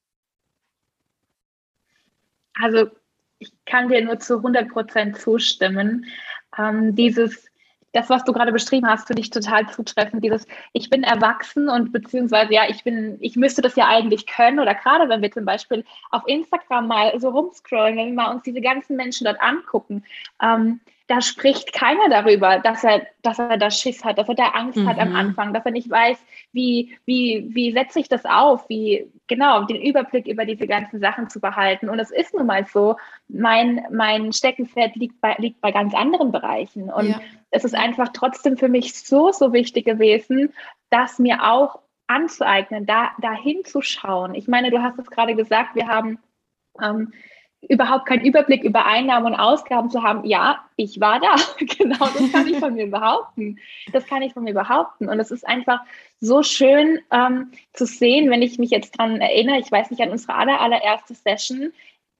Also 2.54 2.90
ich 3.38 3.52
kann 3.64 3.88
dir 3.88 4.04
nur 4.04 4.18
zu 4.18 4.36
100 4.36 4.68
Prozent 4.68 5.18
zustimmen. 5.18 6.06
Ähm, 6.58 6.94
dieses, 6.94 7.50
das, 7.92 8.08
was 8.10 8.24
du 8.24 8.32
gerade 8.32 8.52
beschrieben 8.52 8.86
hast, 8.86 9.06
finde 9.06 9.22
ich 9.22 9.30
total 9.30 9.68
zutreffend. 9.68 10.22
Dieses, 10.22 10.46
ich 10.72 10.90
bin 10.90 11.02
erwachsen 11.02 11.68
und 11.68 11.92
beziehungsweise 11.92 12.52
ja, 12.52 12.68
ich 12.68 12.84
bin, 12.84 13.16
ich 13.20 13.36
müsste 13.36 13.62
das 13.62 13.76
ja 13.76 13.88
eigentlich 13.88 14.26
können. 14.26 14.60
Oder 14.60 14.74
gerade 14.74 15.08
wenn 15.08 15.22
wir 15.22 15.32
zum 15.32 15.44
Beispiel 15.44 15.84
auf 16.10 16.22
Instagram 16.26 16.86
mal 16.86 17.18
so 17.18 17.30
rumscrollen, 17.30 17.96
wenn 17.96 18.08
wir 18.08 18.14
mal 18.14 18.34
uns 18.34 18.42
diese 18.42 18.60
ganzen 18.60 18.96
Menschen 18.96 19.24
dort 19.24 19.40
angucken, 19.40 20.04
ähm, 20.42 20.80
da 21.10 21.20
spricht 21.20 21.72
keiner 21.72 22.08
darüber, 22.08 22.60
dass 22.60 22.84
er, 22.84 23.04
dass 23.22 23.40
er 23.40 23.58
da 23.58 23.68
Schiss 23.68 24.04
hat, 24.04 24.16
dass 24.16 24.28
er 24.28 24.36
da 24.36 24.50
Angst 24.50 24.78
mhm. 24.78 24.88
hat 24.88 25.00
am 25.00 25.08
mhm. 25.08 25.16
Anfang, 25.16 25.52
dass 25.52 25.66
er 25.66 25.72
nicht 25.72 25.90
weiß, 25.90 26.16
wie, 26.52 26.96
wie, 27.04 27.48
wie 27.50 27.72
setze 27.72 27.98
ich 27.98 28.08
das 28.08 28.24
auf, 28.24 28.68
wie, 28.68 29.10
genau, 29.26 29.64
den 29.64 29.82
Überblick 29.82 30.28
über 30.28 30.44
diese 30.44 30.68
ganzen 30.68 31.00
Sachen 31.00 31.28
zu 31.28 31.40
behalten. 31.40 31.88
Und 31.88 31.98
es 31.98 32.12
ist 32.12 32.32
nun 32.32 32.46
mal 32.46 32.64
so, 32.64 32.94
mein, 33.26 33.84
mein 33.90 34.32
Steckenpferd 34.32 34.94
liegt 34.94 35.20
bei, 35.20 35.34
liegt 35.38 35.60
bei 35.60 35.72
ganz 35.72 35.94
anderen 35.94 36.30
Bereichen. 36.30 36.92
Und 36.92 37.08
ja. 37.08 37.20
es 37.50 37.64
ist 37.64 37.74
einfach 37.74 38.10
trotzdem 38.12 38.56
für 38.56 38.68
mich 38.68 38.94
so, 38.94 39.32
so 39.32 39.52
wichtig 39.52 39.86
gewesen, 39.86 40.54
dass 40.90 41.18
mir 41.18 41.42
auch 41.42 41.80
anzueignen, 42.06 42.86
da, 42.86 43.10
da 43.20 43.32
hinzuschauen. 43.32 44.36
Ich 44.36 44.46
meine, 44.46 44.70
du 44.70 44.80
hast 44.80 44.96
es 45.00 45.10
gerade 45.10 45.34
gesagt, 45.34 45.74
wir 45.74 45.88
haben 45.88 46.20
ähm, 46.80 47.12
überhaupt 47.68 48.06
keinen 48.06 48.24
Überblick 48.24 48.64
über 48.64 48.86
Einnahmen 48.86 49.26
und 49.26 49.34
Ausgaben 49.34 49.90
zu 49.90 50.02
haben, 50.02 50.24
ja, 50.24 50.64
ich 50.76 51.00
war 51.00 51.20
da. 51.20 51.36
genau, 51.58 51.98
das 51.98 52.32
kann 52.32 52.46
ich 52.46 52.58
von 52.58 52.74
mir 52.74 52.90
behaupten. 52.90 53.58
Das 53.92 54.06
kann 54.06 54.22
ich 54.22 54.32
von 54.32 54.44
mir 54.44 54.54
behaupten. 54.54 55.08
Und 55.08 55.20
es 55.20 55.30
ist 55.30 55.46
einfach 55.46 55.80
so 56.20 56.42
schön 56.42 57.00
ähm, 57.10 57.52
zu 57.72 57.86
sehen, 57.86 58.30
wenn 58.30 58.42
ich 58.42 58.58
mich 58.58 58.70
jetzt 58.70 58.98
daran 58.98 59.20
erinnere, 59.20 59.58
ich 59.58 59.70
weiß 59.70 59.90
nicht, 59.90 60.02
an 60.02 60.10
unsere 60.10 60.34
aller, 60.34 60.60
allererste 60.60 61.14
Session, 61.14 61.72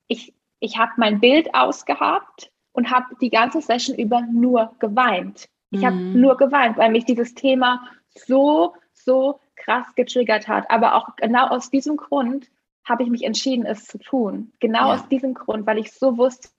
ich, 0.07 0.33
ich 0.59 0.77
habe 0.77 0.91
mein 0.97 1.19
Bild 1.19 1.53
ausgehabt 1.55 2.51
und 2.73 2.91
habe 2.91 3.15
die 3.19 3.29
ganze 3.29 3.61
Session 3.61 3.97
über 3.97 4.21
nur 4.21 4.75
geweint. 4.79 5.49
Ich 5.71 5.85
habe 5.85 5.95
mhm. 5.95 6.19
nur 6.19 6.37
geweint, 6.37 6.77
weil 6.77 6.91
mich 6.91 7.05
dieses 7.05 7.33
Thema 7.33 7.87
so, 8.13 8.75
so 8.93 9.39
krass 9.55 9.87
getriggert 9.95 10.47
hat. 10.47 10.69
Aber 10.69 10.95
auch 10.95 11.15
genau 11.15 11.47
aus 11.47 11.69
diesem 11.71 11.97
Grund, 11.97 12.49
habe 12.83 13.03
ich 13.03 13.09
mich 13.09 13.23
entschieden, 13.23 13.65
es 13.65 13.85
zu 13.85 13.97
tun. 13.99 14.53
Genau 14.59 14.87
ja. 14.87 14.93
aus 14.93 15.07
diesem 15.07 15.33
Grund, 15.33 15.65
weil 15.65 15.77
ich 15.77 15.91
so 15.91 16.17
wusste, 16.17 16.49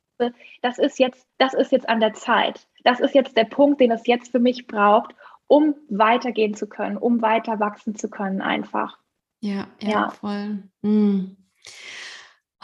das 0.61 0.79
ist 0.79 0.99
jetzt, 0.99 1.27
das 1.39 1.55
ist 1.55 1.73
jetzt 1.73 1.89
an 1.89 2.01
der 2.01 2.15
Zeit. 2.15 2.69
Das 2.85 3.01
ist 3.01 3.15
jetzt 3.15 3.37
der 3.37 3.45
Punkt, 3.45 3.81
den 3.81 3.91
es 3.91 4.07
jetzt 4.07 4.31
für 4.31 4.39
mich 4.39 4.67
braucht, 4.67 5.15
um 5.47 5.75
weitergehen 5.89 6.55
zu 6.55 6.69
können, 6.69 6.97
um 6.97 7.23
weiter 7.23 7.61
wachsen 7.61 7.97
zu 7.97 8.09
können, 8.09 8.41
einfach. 8.41 8.99
Ja, 9.41 9.67
ja, 9.81 9.91
ja. 9.91 10.11
voll. 10.11 10.63
Mhm. 10.83 11.37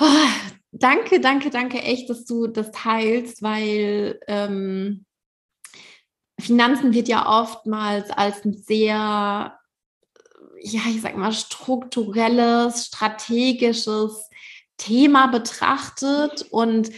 Oh, 0.00 0.04
danke, 0.70 1.20
danke, 1.20 1.50
danke 1.50 1.78
echt, 1.78 2.08
dass 2.08 2.24
du 2.24 2.46
das 2.46 2.70
teilst, 2.70 3.42
weil 3.42 4.20
ähm, 4.28 5.04
Finanzen 6.40 6.94
wird 6.94 7.08
ja 7.08 7.26
oftmals 7.26 8.10
als 8.10 8.44
ein 8.44 8.52
sehr 8.52 9.57
ja, 10.62 10.80
ich 10.88 11.00
sag 11.00 11.16
mal, 11.16 11.32
strukturelles, 11.32 12.86
strategisches 12.86 14.28
Thema 14.76 15.26
betrachtet. 15.26 16.46
Und 16.50 16.90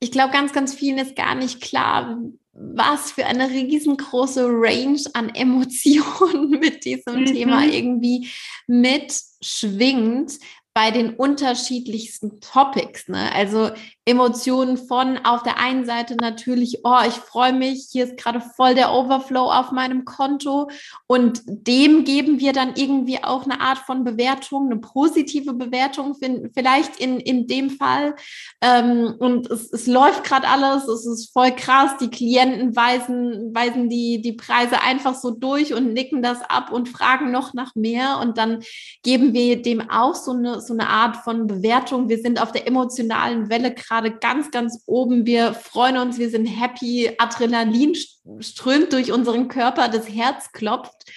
ich 0.00 0.10
glaube, 0.10 0.32
ganz, 0.32 0.52
ganz 0.52 0.74
vielen 0.74 0.98
ist 0.98 1.16
gar 1.16 1.34
nicht 1.34 1.60
klar, 1.60 2.18
was 2.52 3.12
für 3.12 3.26
eine 3.26 3.50
riesengroße 3.50 4.46
Range 4.46 5.00
an 5.12 5.28
Emotionen 5.34 6.50
mit 6.60 6.84
diesem 6.84 7.20
mhm. 7.20 7.26
Thema 7.26 7.64
irgendwie 7.64 8.28
mitschwingt, 8.66 10.38
bei 10.74 10.90
den 10.90 11.14
unterschiedlichsten 11.14 12.40
Topics. 12.40 13.08
Ne? 13.08 13.32
Also 13.32 13.70
Emotionen 14.08 14.76
von 14.76 15.18
auf 15.24 15.42
der 15.42 15.58
einen 15.58 15.84
Seite 15.84 16.14
natürlich, 16.14 16.82
oh, 16.84 17.00
ich 17.08 17.14
freue 17.14 17.52
mich, 17.52 17.88
hier 17.90 18.04
ist 18.04 18.16
gerade 18.16 18.40
voll 18.40 18.76
der 18.76 18.92
Overflow 18.92 19.50
auf 19.50 19.72
meinem 19.72 20.04
Konto 20.04 20.70
und 21.08 21.42
dem 21.44 22.04
geben 22.04 22.38
wir 22.38 22.52
dann 22.52 22.74
irgendwie 22.76 23.24
auch 23.24 23.44
eine 23.44 23.60
Art 23.60 23.78
von 23.78 24.04
Bewertung, 24.04 24.66
eine 24.66 24.80
positive 24.80 25.54
Bewertung 25.54 26.14
vielleicht 26.54 27.00
in, 27.00 27.18
in 27.18 27.48
dem 27.48 27.68
Fall. 27.68 28.14
Ähm, 28.60 29.16
und 29.18 29.50
es, 29.50 29.72
es 29.72 29.88
läuft 29.88 30.22
gerade 30.22 30.46
alles, 30.46 30.86
es 30.86 31.04
ist 31.04 31.32
voll 31.32 31.50
krass, 31.50 31.96
die 32.00 32.10
Klienten 32.10 32.76
weisen, 32.76 33.52
weisen 33.52 33.88
die, 33.88 34.22
die 34.22 34.34
Preise 34.34 34.82
einfach 34.82 35.16
so 35.16 35.32
durch 35.32 35.74
und 35.74 35.94
nicken 35.94 36.22
das 36.22 36.42
ab 36.42 36.70
und 36.70 36.88
fragen 36.88 37.32
noch 37.32 37.54
nach 37.54 37.74
mehr 37.74 38.20
und 38.22 38.38
dann 38.38 38.62
geben 39.02 39.32
wir 39.32 39.60
dem 39.60 39.90
auch 39.90 40.14
so 40.14 40.30
eine 40.30 40.60
so 40.60 40.74
eine 40.74 40.88
Art 40.88 41.16
von 41.16 41.48
Bewertung. 41.48 42.08
Wir 42.08 42.18
sind 42.18 42.40
auf 42.40 42.52
der 42.52 42.68
emotionalen 42.68 43.50
Welle 43.50 43.74
gerade 43.74 43.95
ganz, 44.02 44.50
ganz 44.50 44.82
oben. 44.86 45.26
Wir 45.26 45.54
freuen 45.54 45.96
uns, 45.98 46.18
wir 46.18 46.30
sind 46.30 46.46
happy. 46.46 47.10
Adrenalin 47.18 47.94
strömt 48.40 48.92
durch 48.92 49.12
unseren 49.12 49.48
Körper, 49.48 49.88
das 49.88 50.08
Herz 50.08 50.52
klopft. 50.52 51.10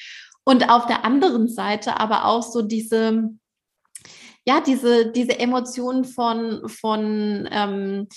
Und 0.43 0.69
auf 0.69 0.87
der 0.87 1.05
anderen 1.05 1.47
Seite 1.47 1.99
aber 1.99 2.25
auch 2.25 2.43
so 2.43 2.61
diese, 2.61 3.29
ja, 4.45 4.61
diese, 4.61 5.11
diese 5.11 5.39
Emotionen 5.39 6.05
von, 6.05 6.67
von 6.67 7.47
ähm, 7.51 8.07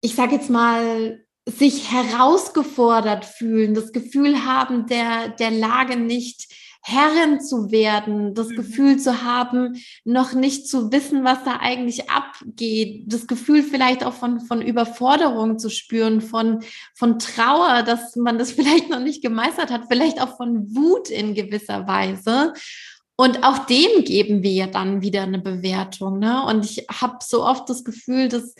ich 0.00 0.14
sage 0.14 0.36
jetzt 0.36 0.50
mal, 0.50 1.24
sich 1.48 1.90
herausgefordert 1.90 3.24
fühlen, 3.24 3.74
das 3.74 3.92
Gefühl 3.92 4.44
haben, 4.44 4.86
der, 4.86 5.30
der 5.30 5.50
Lage 5.50 5.96
nicht 5.96 6.52
Herrin 6.80 7.40
zu 7.40 7.70
werden, 7.70 8.34
das 8.34 8.48
mhm. 8.48 8.56
Gefühl 8.56 8.98
zu 8.98 9.22
haben, 9.22 9.76
noch 10.04 10.32
nicht 10.32 10.68
zu 10.68 10.90
wissen, 10.92 11.24
was 11.24 11.44
da 11.44 11.58
eigentlich 11.60 12.08
abgeht, 12.08 13.04
das 13.06 13.26
Gefühl 13.26 13.62
vielleicht 13.62 14.04
auch 14.04 14.14
von, 14.14 14.40
von 14.40 14.62
Überforderung 14.62 15.58
zu 15.58 15.70
spüren, 15.70 16.20
von, 16.20 16.60
von 16.94 17.18
Trauer, 17.18 17.82
dass 17.82 18.16
man 18.16 18.38
das 18.38 18.52
vielleicht 18.58 18.90
noch 18.90 19.00
nicht 19.00 19.22
gemeistert 19.22 19.70
hat, 19.70 19.86
vielleicht 19.88 20.20
auch 20.20 20.36
von 20.36 20.74
Wut 20.74 21.10
in 21.10 21.34
gewisser 21.34 21.86
Weise. 21.86 22.52
Und 23.16 23.42
auch 23.42 23.66
dem 23.66 24.04
geben 24.04 24.44
wir 24.44 24.52
ja 24.52 24.66
dann 24.68 25.02
wieder 25.02 25.22
eine 25.22 25.40
Bewertung. 25.40 26.20
Ne? 26.20 26.44
Und 26.46 26.64
ich 26.64 26.86
habe 26.88 27.18
so 27.20 27.44
oft 27.44 27.68
das 27.68 27.82
Gefühl, 27.82 28.28
dass 28.28 28.54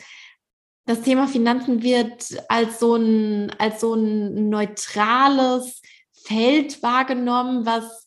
das 0.85 1.01
Thema 1.01 1.27
Finanzen 1.27 1.81
wird 1.81 2.25
als 2.49 2.79
so 2.79 2.95
ein, 2.95 3.51
als 3.57 3.79
so 3.79 3.93
ein 3.93 4.49
neutrales 4.49 5.81
Feld 6.29 6.83
wahrgenommen, 6.83 7.65
was 7.65 8.05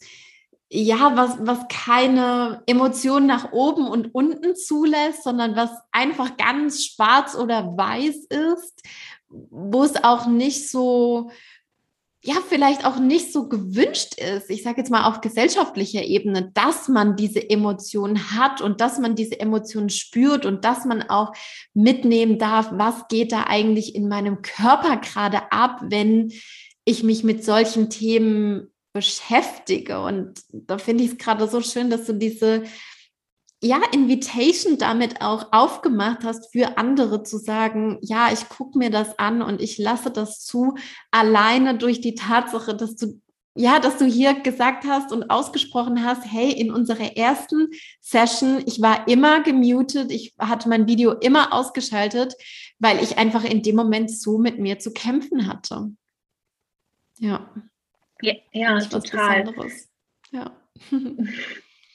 ja, 0.75 1.15
was, 1.17 1.37
was 1.41 1.69
keine 1.69 2.63
Emotionen 2.65 3.27
nach 3.27 3.53
oben 3.53 3.87
und 3.87 4.15
unten 4.15 4.57
zulässt, 4.57 5.23
sondern 5.23 5.55
was 5.55 5.71
einfach 5.93 6.39
ganz 6.39 6.87
schwarz 6.87 7.35
oder 7.35 7.77
weiß 7.77 8.25
ist, 8.31 8.83
wo 9.29 9.83
es 9.85 10.03
auch 10.03 10.27
nicht 10.27 10.71
so, 10.71 11.31
ja, 12.23 12.37
vielleicht 12.49 12.87
auch 12.87 12.99
nicht 12.99 13.35
so 13.35 13.51
gewünscht 13.51 14.15
ist, 14.15 14.49
ich 14.49 14.63
sage 14.63 14.79
jetzt 14.79 14.91
mal 14.91 15.05
auf 15.05 15.21
gesellschaftlicher 15.21 16.05
Ebene, 16.05 16.51
dass 16.55 16.89
man 16.89 17.17
diese 17.17 17.51
Emotionen 17.51 18.31
hat 18.35 18.63
und 18.63 18.81
dass 18.81 18.99
man 18.99 19.15
diese 19.15 19.39
Emotionen 19.39 19.91
spürt 19.91 20.47
und 20.47 20.65
dass 20.65 20.87
man 20.87 21.03
auch 21.03 21.35
mitnehmen 21.75 22.39
darf, 22.39 22.71
was 22.73 23.09
geht 23.09 23.33
da 23.33 23.45
eigentlich 23.47 23.95
in 23.95 24.09
meinem 24.09 24.41
Körper 24.41 24.97
gerade 24.97 25.53
ab, 25.53 25.81
wenn 25.83 26.33
ich 26.85 27.03
mich 27.03 27.25
mit 27.25 27.45
solchen 27.45 27.91
Themen 27.91 28.73
beschäftige. 28.93 30.01
Und 30.01 30.43
da 30.53 30.79
finde 30.79 31.05
ich 31.05 31.13
es 31.13 31.19
gerade 31.19 31.49
so 31.49 31.61
schön, 31.61 31.91
dass 31.91 32.07
du 32.07 32.15
diese 32.15 32.65
ja, 33.63 33.81
Invitation 33.93 34.77
damit 34.77 35.21
auch 35.21 35.53
aufgemacht 35.53 36.25
hast, 36.25 36.51
für 36.53 36.79
andere 36.79 37.23
zu 37.23 37.39
sagen, 37.39 37.99
ja, 38.03 38.33
ich 38.33 38.49
gucke 38.49 38.77
mir 38.77 38.91
das 38.91 39.19
an 39.21 39.41
und 39.41 39.63
ich 39.63 39.79
lasse 39.79 40.11
das 40.11 40.45
zu, 40.45 40.75
alleine 41.13 41.79
durch 41.79 42.01
die 42.01 42.17
Tatsache, 42.17 42.75
dass 42.75 42.97
du, 42.97 43.21
ja, 43.55 43.79
dass 43.79 43.99
du 43.99 44.05
hier 44.05 44.35
gesagt 44.35 44.85
hast 44.85 45.13
und 45.13 45.31
ausgesprochen 45.31 46.05
hast, 46.05 46.25
hey, 46.25 46.51
in 46.51 46.73
unserer 46.73 47.17
ersten 47.17 47.69
Session, 48.01 48.65
ich 48.67 48.83
war 48.83 49.07
immer 49.07 49.45
gemutet, 49.45 50.11
ich 50.11 50.35
hatte 50.41 50.69
mein 50.69 50.89
Video 50.89 51.13
immer 51.13 51.53
ausgeschaltet, 51.53 52.35
weil 52.81 53.01
ich 53.01 53.17
einfach 53.17 53.45
in 53.45 53.63
dem 53.63 53.77
Moment 53.77 54.11
so 54.11 54.39
mit 54.39 54.59
mir 54.59 54.81
zu 54.81 54.93
kämpfen 54.93 55.47
hatte. 55.47 55.93
Ja. 57.23 57.49
Ja, 58.21 58.35
ja 58.53 58.81
total. 58.81 59.55
Ja. 60.33 60.51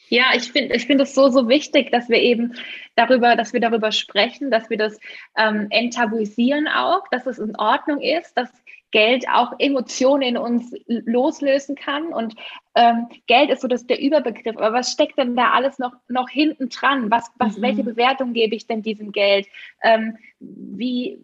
Ja, 0.10 0.28
ich 0.38 0.54
finde 0.54 0.74
ich 0.74 0.88
finde 0.88 1.04
es 1.04 1.14
so, 1.14 1.28
so 1.28 1.50
wichtig, 1.50 1.92
dass 1.92 2.08
wir 2.08 2.22
eben 2.22 2.54
darüber, 2.96 3.36
dass 3.36 3.52
wir 3.52 3.60
darüber 3.60 3.92
sprechen, 3.92 4.52
dass 4.52 4.70
wir 4.70 4.78
das 4.78 4.98
ähm, 5.36 5.68
enttabuisieren 5.70 6.70
auch, 6.70 7.06
dass 7.10 7.26
es 7.26 7.40
in 7.40 7.58
Ordnung 7.58 8.00
ist, 8.00 8.32
dass 8.38 8.50
Geld 8.92 9.26
auch 9.30 9.54
Emotionen 9.60 10.22
in 10.22 10.38
uns 10.38 10.74
loslösen 10.88 11.76
kann. 11.76 12.14
Und 12.14 12.36
ähm, 12.76 13.08
Geld 13.28 13.50
ist 13.50 13.62
so 13.62 13.68
das, 13.68 13.86
der 13.86 14.00
Überbegriff. 14.00 14.58
Aber 14.58 14.74
was 14.74 14.92
steckt 14.92 15.18
denn 15.18 15.36
da 15.36 15.52
alles 15.52 15.80
noch, 15.80 15.94
noch 16.08 16.30
hinten 16.30 16.70
dran? 16.70 17.12
Was, 17.12 17.32
was, 17.38 17.58
mhm. 17.58 17.62
Welche 17.64 17.84
Bewertung 17.84 18.34
gebe 18.34 18.56
ich 18.56 18.68
denn 18.68 18.82
diesem 18.82 19.12
Geld? 19.12 19.48
Ähm, 19.84 20.18
wie, 20.40 21.20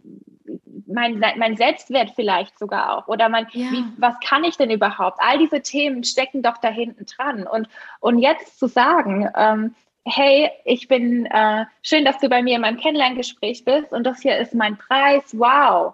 mein, 0.88 1.24
mein 1.38 1.58
Selbstwert 1.58 2.12
vielleicht 2.16 2.58
sogar 2.60 2.98
auch 2.98 3.08
oder 3.08 3.30
mein, 3.30 3.48
ja. 3.52 3.72
wie, 3.72 3.84
was 3.98 4.16
kann 4.20 4.44
ich 4.44 4.58
denn 4.58 4.70
überhaupt? 4.70 5.20
All 5.22 5.38
diese 5.38 5.62
Themen 5.62 6.04
stecken 6.04 6.42
doch 6.42 6.58
da 6.58 6.70
hinten 6.70 7.06
dran. 7.06 7.48
Und, 7.48 7.68
und 8.00 8.20
jetzt 8.20 8.60
zu 8.60 8.68
sagen, 8.68 9.30
ähm, 9.36 9.76
hey, 10.06 10.50
ich 10.66 10.88
bin 10.88 11.26
äh, 11.28 11.66
schön, 11.82 12.06
dass 12.06 12.20
du 12.20 12.30
bei 12.30 12.42
mir 12.42 12.56
in 12.56 12.62
meinem 12.62 12.78
Kennenlerngespräch 12.78 13.64
bist 13.64 13.92
und 13.94 14.04
das 14.04 14.22
hier 14.22 14.38
ist 14.38 14.54
mein 14.54 14.78
Preis, 14.78 15.38
wow, 15.38 15.94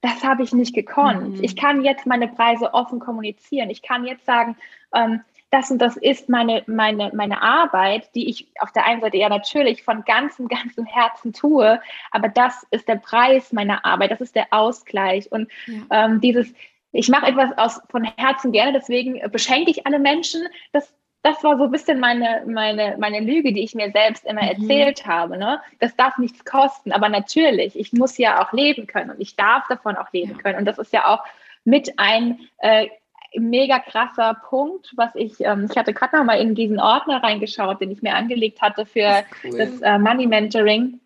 das 0.00 0.24
habe 0.24 0.42
ich 0.42 0.52
nicht 0.52 0.74
gekonnt. 0.74 1.36
Mhm. 1.36 1.44
Ich 1.44 1.56
kann 1.56 1.84
jetzt 1.84 2.06
meine 2.06 2.28
Preise 2.28 2.72
offen 2.72 3.00
kommunizieren. 3.00 3.70
Ich 3.70 3.82
kann 3.82 4.04
jetzt 4.04 4.24
sagen, 4.24 4.56
ähm, 4.94 5.20
das 5.50 5.70
und 5.70 5.78
das 5.78 5.96
ist 5.96 6.28
meine, 6.28 6.62
meine, 6.66 7.10
meine 7.12 7.42
Arbeit, 7.42 8.14
die 8.14 8.28
ich 8.28 8.46
auf 8.60 8.72
der 8.72 8.86
einen 8.86 9.00
Seite 9.00 9.16
ja 9.16 9.28
natürlich 9.28 9.82
von 9.82 10.04
ganzem, 10.04 10.48
ganzem 10.48 10.86
Herzen 10.86 11.32
tue, 11.32 11.80
aber 12.10 12.28
das 12.28 12.66
ist 12.70 12.88
der 12.88 12.96
Preis 12.96 13.52
meiner 13.52 13.84
Arbeit, 13.84 14.12
das 14.12 14.20
ist 14.20 14.36
der 14.36 14.46
Ausgleich. 14.50 15.30
Und 15.30 15.50
ja. 15.66 16.06
ähm, 16.06 16.20
dieses, 16.20 16.52
ich 16.92 17.08
mache 17.08 17.26
etwas 17.26 17.56
aus 17.58 17.80
von 17.90 18.04
Herzen 18.16 18.52
gerne, 18.52 18.72
deswegen 18.72 19.20
beschenke 19.30 19.70
ich 19.70 19.86
alle 19.86 19.98
Menschen. 19.98 20.42
Das, 20.72 20.94
das 21.22 21.42
war 21.44 21.58
so 21.58 21.64
ein 21.64 21.70
bisschen 21.70 22.00
meine, 22.00 22.44
meine, 22.46 22.96
meine 22.98 23.20
Lüge, 23.20 23.52
die 23.52 23.62
ich 23.62 23.74
mir 23.74 23.90
selbst 23.90 24.24
immer 24.24 24.42
mhm. 24.42 24.48
erzählt 24.48 25.06
habe. 25.06 25.36
Ne? 25.36 25.60
Das 25.78 25.94
darf 25.96 26.16
nichts 26.18 26.44
kosten, 26.44 26.92
aber 26.92 27.08
natürlich, 27.08 27.78
ich 27.78 27.92
muss 27.92 28.16
ja 28.16 28.42
auch 28.42 28.52
leben 28.52 28.86
können 28.86 29.10
und 29.10 29.20
ich 29.20 29.36
darf 29.36 29.66
davon 29.68 29.96
auch 29.96 30.10
leben 30.12 30.32
ja. 30.32 30.38
können. 30.38 30.58
Und 30.58 30.64
das 30.64 30.78
ist 30.78 30.92
ja 30.92 31.06
auch 31.06 31.22
mit 31.64 31.98
ein 31.98 32.40
äh, 32.58 32.88
mega 33.34 33.78
krasser 33.78 34.34
Punkt, 34.48 34.92
was 34.96 35.14
ich, 35.14 35.40
ähm, 35.40 35.68
ich 35.70 35.76
hatte 35.76 35.92
gerade 35.92 36.16
noch 36.16 36.24
mal 36.24 36.40
in 36.40 36.54
diesen 36.54 36.80
Ordner 36.80 37.22
reingeschaut, 37.22 37.80
den 37.80 37.90
ich 37.90 38.02
mir 38.02 38.14
angelegt 38.14 38.62
hatte 38.62 38.86
für 38.86 39.00
das, 39.00 39.24
cool. 39.44 39.58
das 39.58 39.80
äh, 39.82 39.98
Money 39.98 40.26
Mentoring. 40.26 41.00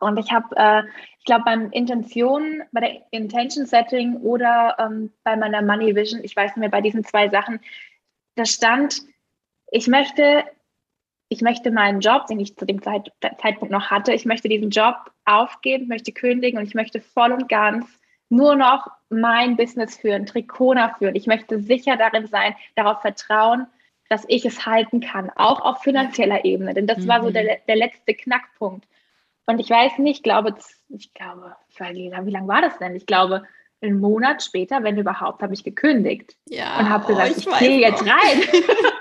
Und 0.00 0.18
ich 0.18 0.30
habe, 0.30 0.54
äh, 0.56 0.82
ich 1.18 1.24
glaube, 1.24 1.44
beim 1.46 1.70
Intention, 1.70 2.62
bei 2.72 2.80
der 2.80 3.02
Intention 3.12 3.64
Setting 3.64 4.16
oder 4.16 4.76
ähm, 4.78 5.10
bei 5.24 5.36
meiner 5.36 5.62
Money 5.62 5.96
Vision, 5.96 6.22
ich 6.22 6.36
weiß 6.36 6.50
nicht 6.50 6.58
mehr, 6.58 6.68
bei 6.68 6.82
diesen 6.82 7.04
zwei 7.04 7.30
Sachen, 7.30 7.60
da 8.36 8.44
stand, 8.44 9.00
ich 9.74 9.88
möchte, 9.88 10.44
ich 11.28 11.42
möchte 11.42 11.72
meinen 11.72 11.98
Job, 11.98 12.28
den 12.28 12.38
ich 12.38 12.56
zu 12.56 12.64
dem 12.64 12.80
Zeit, 12.80 13.10
Zeitpunkt 13.42 13.72
noch 13.72 13.90
hatte, 13.90 14.14
ich 14.14 14.24
möchte 14.24 14.48
diesen 14.48 14.70
Job 14.70 14.94
aufgeben, 15.24 15.88
möchte 15.88 16.12
kündigen 16.12 16.60
und 16.60 16.66
ich 16.68 16.74
möchte 16.74 17.00
voll 17.00 17.32
und 17.32 17.48
ganz 17.48 17.84
nur 18.28 18.54
noch 18.54 18.86
mein 19.08 19.56
Business 19.56 19.96
führen, 19.96 20.26
Trikona 20.26 20.94
führen. 20.94 21.16
Ich 21.16 21.26
möchte 21.26 21.60
sicher 21.60 21.96
darin 21.96 22.28
sein, 22.28 22.54
darauf 22.76 23.00
vertrauen, 23.00 23.66
dass 24.08 24.24
ich 24.28 24.44
es 24.44 24.64
halten 24.64 25.00
kann, 25.00 25.30
auch 25.34 25.60
auf 25.60 25.82
finanzieller 25.82 26.44
Ebene. 26.44 26.72
Denn 26.72 26.86
das 26.86 26.98
mhm. 26.98 27.08
war 27.08 27.22
so 27.22 27.30
mhm. 27.30 27.34
der, 27.34 27.58
der 27.66 27.76
letzte 27.76 28.14
Knackpunkt. 28.14 28.86
Und 29.46 29.58
ich 29.58 29.70
weiß 29.70 29.98
nicht, 29.98 30.18
ich 30.18 30.22
glaube, 30.22 30.54
ich 30.88 31.12
glaube, 31.14 31.56
wie 31.68 32.30
lange 32.30 32.48
war 32.48 32.62
das 32.62 32.78
denn? 32.78 32.94
Ich 32.94 33.06
glaube, 33.06 33.42
einen 33.82 33.98
Monat 33.98 34.42
später, 34.42 34.84
wenn 34.84 34.96
überhaupt, 34.98 35.42
habe 35.42 35.52
ich 35.52 35.64
gekündigt 35.64 36.36
ja, 36.48 36.78
und 36.78 36.88
habe 36.88 37.06
gesagt, 37.06 37.32
oh, 37.36 37.38
ich, 37.38 37.46
ich 37.46 37.58
gehe 37.58 37.80
jetzt 37.80 38.02
rein. 38.02 38.42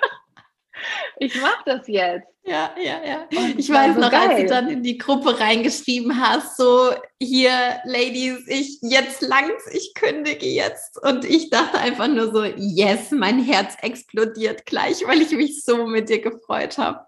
ich 1.17 1.39
mache 1.41 1.63
das 1.65 1.87
jetzt. 1.87 2.27
Ja, 2.45 2.75
ja, 2.77 3.01
ja. 3.05 3.27
Und 3.37 3.57
ich 3.57 3.69
weiß 3.69 3.95
so 3.95 4.01
noch, 4.01 4.11
geil. 4.11 4.29
als 4.29 4.41
du 4.41 4.47
dann 4.47 4.69
in 4.69 4.83
die 4.83 4.97
Gruppe 4.97 5.39
reingeschrieben 5.39 6.19
hast, 6.19 6.57
so 6.57 6.91
hier, 7.19 7.51
Ladies, 7.85 8.45
ich 8.47 8.79
jetzt 8.81 9.21
langs, 9.21 9.65
ich 9.71 9.93
kündige 9.95 10.47
jetzt. 10.47 11.01
Und 11.01 11.23
ich 11.23 11.49
dachte 11.49 11.79
einfach 11.79 12.09
nur 12.09 12.33
so, 12.33 12.43
yes, 12.43 13.11
mein 13.11 13.41
Herz 13.41 13.77
explodiert 13.81 14.65
gleich, 14.65 15.07
weil 15.07 15.21
ich 15.21 15.31
mich 15.31 15.63
so 15.63 15.87
mit 15.87 16.09
dir 16.09 16.19
gefreut 16.19 16.77
habe. 16.77 17.05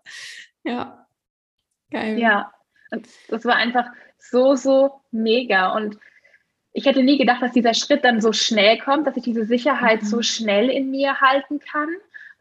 Ja, 0.64 1.06
geil. 1.92 2.18
Ja, 2.18 2.52
und 2.92 3.08
das 3.28 3.44
war 3.44 3.56
einfach 3.56 3.88
so, 4.18 4.56
so 4.56 5.02
mega. 5.12 5.74
Und 5.76 5.98
ich 6.72 6.86
hätte 6.86 7.04
nie 7.04 7.18
gedacht, 7.18 7.42
dass 7.42 7.52
dieser 7.52 7.74
Schritt 7.74 8.04
dann 8.06 8.22
so 8.22 8.32
schnell 8.32 8.78
kommt, 8.80 9.06
dass 9.06 9.18
ich 9.18 9.24
diese 9.24 9.46
Sicherheit 9.46 10.02
mhm. 10.02 10.08
so 10.08 10.22
schnell 10.22 10.70
in 10.70 10.92
mir 10.92 11.20
halten 11.20 11.60
kann. 11.60 11.90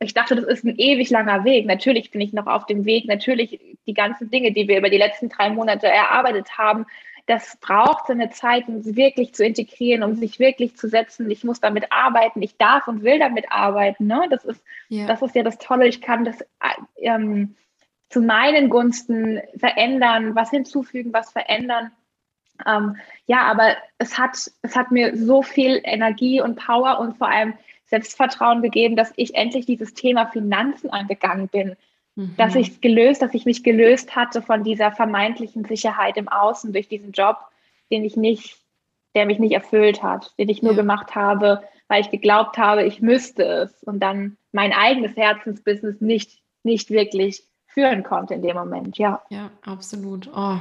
Ich 0.04 0.14
dachte, 0.14 0.36
das 0.36 0.44
ist 0.44 0.64
ein 0.64 0.76
ewig 0.76 1.10
langer 1.10 1.44
Weg. 1.44 1.66
Natürlich 1.66 2.10
bin 2.10 2.20
ich 2.20 2.32
noch 2.32 2.46
auf 2.46 2.66
dem 2.66 2.84
Weg. 2.84 3.06
Natürlich 3.06 3.60
die 3.86 3.94
ganzen 3.94 4.30
Dinge, 4.30 4.52
die 4.52 4.68
wir 4.68 4.78
über 4.78 4.90
die 4.90 4.98
letzten 4.98 5.28
drei 5.28 5.50
Monate 5.50 5.86
erarbeitet 5.88 6.58
haben, 6.58 6.86
das 7.26 7.56
braucht 7.56 8.06
seine 8.06 8.30
Zeit, 8.30 8.68
um 8.68 8.82
sie 8.82 8.96
wirklich 8.96 9.34
zu 9.34 9.44
integrieren, 9.44 10.02
um 10.02 10.14
sich 10.14 10.38
wirklich 10.38 10.76
zu 10.76 10.88
setzen. 10.88 11.30
Ich 11.30 11.42
muss 11.42 11.58
damit 11.58 11.90
arbeiten. 11.90 12.42
Ich 12.42 12.58
darf 12.58 12.86
und 12.86 13.02
will 13.02 13.18
damit 13.18 13.50
arbeiten. 13.50 14.06
Ne? 14.06 14.26
Das, 14.28 14.44
ist, 14.44 14.62
ja. 14.88 15.06
das 15.06 15.22
ist 15.22 15.34
ja 15.34 15.42
das 15.42 15.56
Tolle. 15.58 15.88
Ich 15.88 16.02
kann 16.02 16.24
das 16.24 16.44
ähm, 16.98 17.56
zu 18.10 18.20
meinen 18.20 18.68
Gunsten 18.68 19.40
verändern, 19.56 20.34
was 20.34 20.50
hinzufügen, 20.50 21.14
was 21.14 21.32
verändern. 21.32 21.92
Ähm, 22.66 22.96
ja, 23.26 23.42
aber 23.42 23.76
es 23.98 24.18
hat, 24.18 24.36
es 24.62 24.76
hat 24.76 24.90
mir 24.90 25.16
so 25.16 25.42
viel 25.42 25.80
Energie 25.82 26.42
und 26.42 26.56
Power 26.56 27.00
und 27.00 27.16
vor 27.16 27.28
allem 27.28 27.54
Selbstvertrauen 27.86 28.62
gegeben, 28.62 28.96
dass 28.96 29.12
ich 29.16 29.34
endlich 29.34 29.66
dieses 29.66 29.94
Thema 29.94 30.26
Finanzen 30.26 30.90
angegangen 30.90 31.48
bin. 31.48 31.76
Mhm. 32.16 32.34
Dass 32.36 32.54
ich 32.54 32.80
gelöst, 32.80 33.22
dass 33.22 33.34
ich 33.34 33.44
mich 33.44 33.62
gelöst 33.62 34.14
hatte 34.16 34.42
von 34.42 34.64
dieser 34.64 34.92
vermeintlichen 34.92 35.64
Sicherheit 35.64 36.16
im 36.16 36.28
Außen 36.28 36.72
durch 36.72 36.88
diesen 36.88 37.12
Job, 37.12 37.38
den 37.90 38.04
ich 38.04 38.16
nicht, 38.16 38.58
der 39.14 39.26
mich 39.26 39.38
nicht 39.38 39.52
erfüllt 39.52 40.02
hat, 40.02 40.32
den 40.38 40.48
ich 40.48 40.62
nur 40.62 40.72
ja. 40.72 40.78
gemacht 40.78 41.14
habe, 41.14 41.62
weil 41.88 42.00
ich 42.00 42.10
geglaubt 42.10 42.56
habe, 42.56 42.84
ich 42.84 43.00
müsste 43.00 43.44
es 43.44 43.82
und 43.84 44.00
dann 44.00 44.36
mein 44.52 44.72
eigenes 44.72 45.16
Herzensbusiness 45.16 46.00
nicht, 46.00 46.40
nicht 46.62 46.90
wirklich 46.90 47.44
führen 47.66 48.04
konnte 48.04 48.34
in 48.34 48.42
dem 48.42 48.56
Moment. 48.56 48.96
Ja, 48.98 49.22
ja, 49.28 49.50
absolut. 49.62 50.30
Oh, 50.34 50.58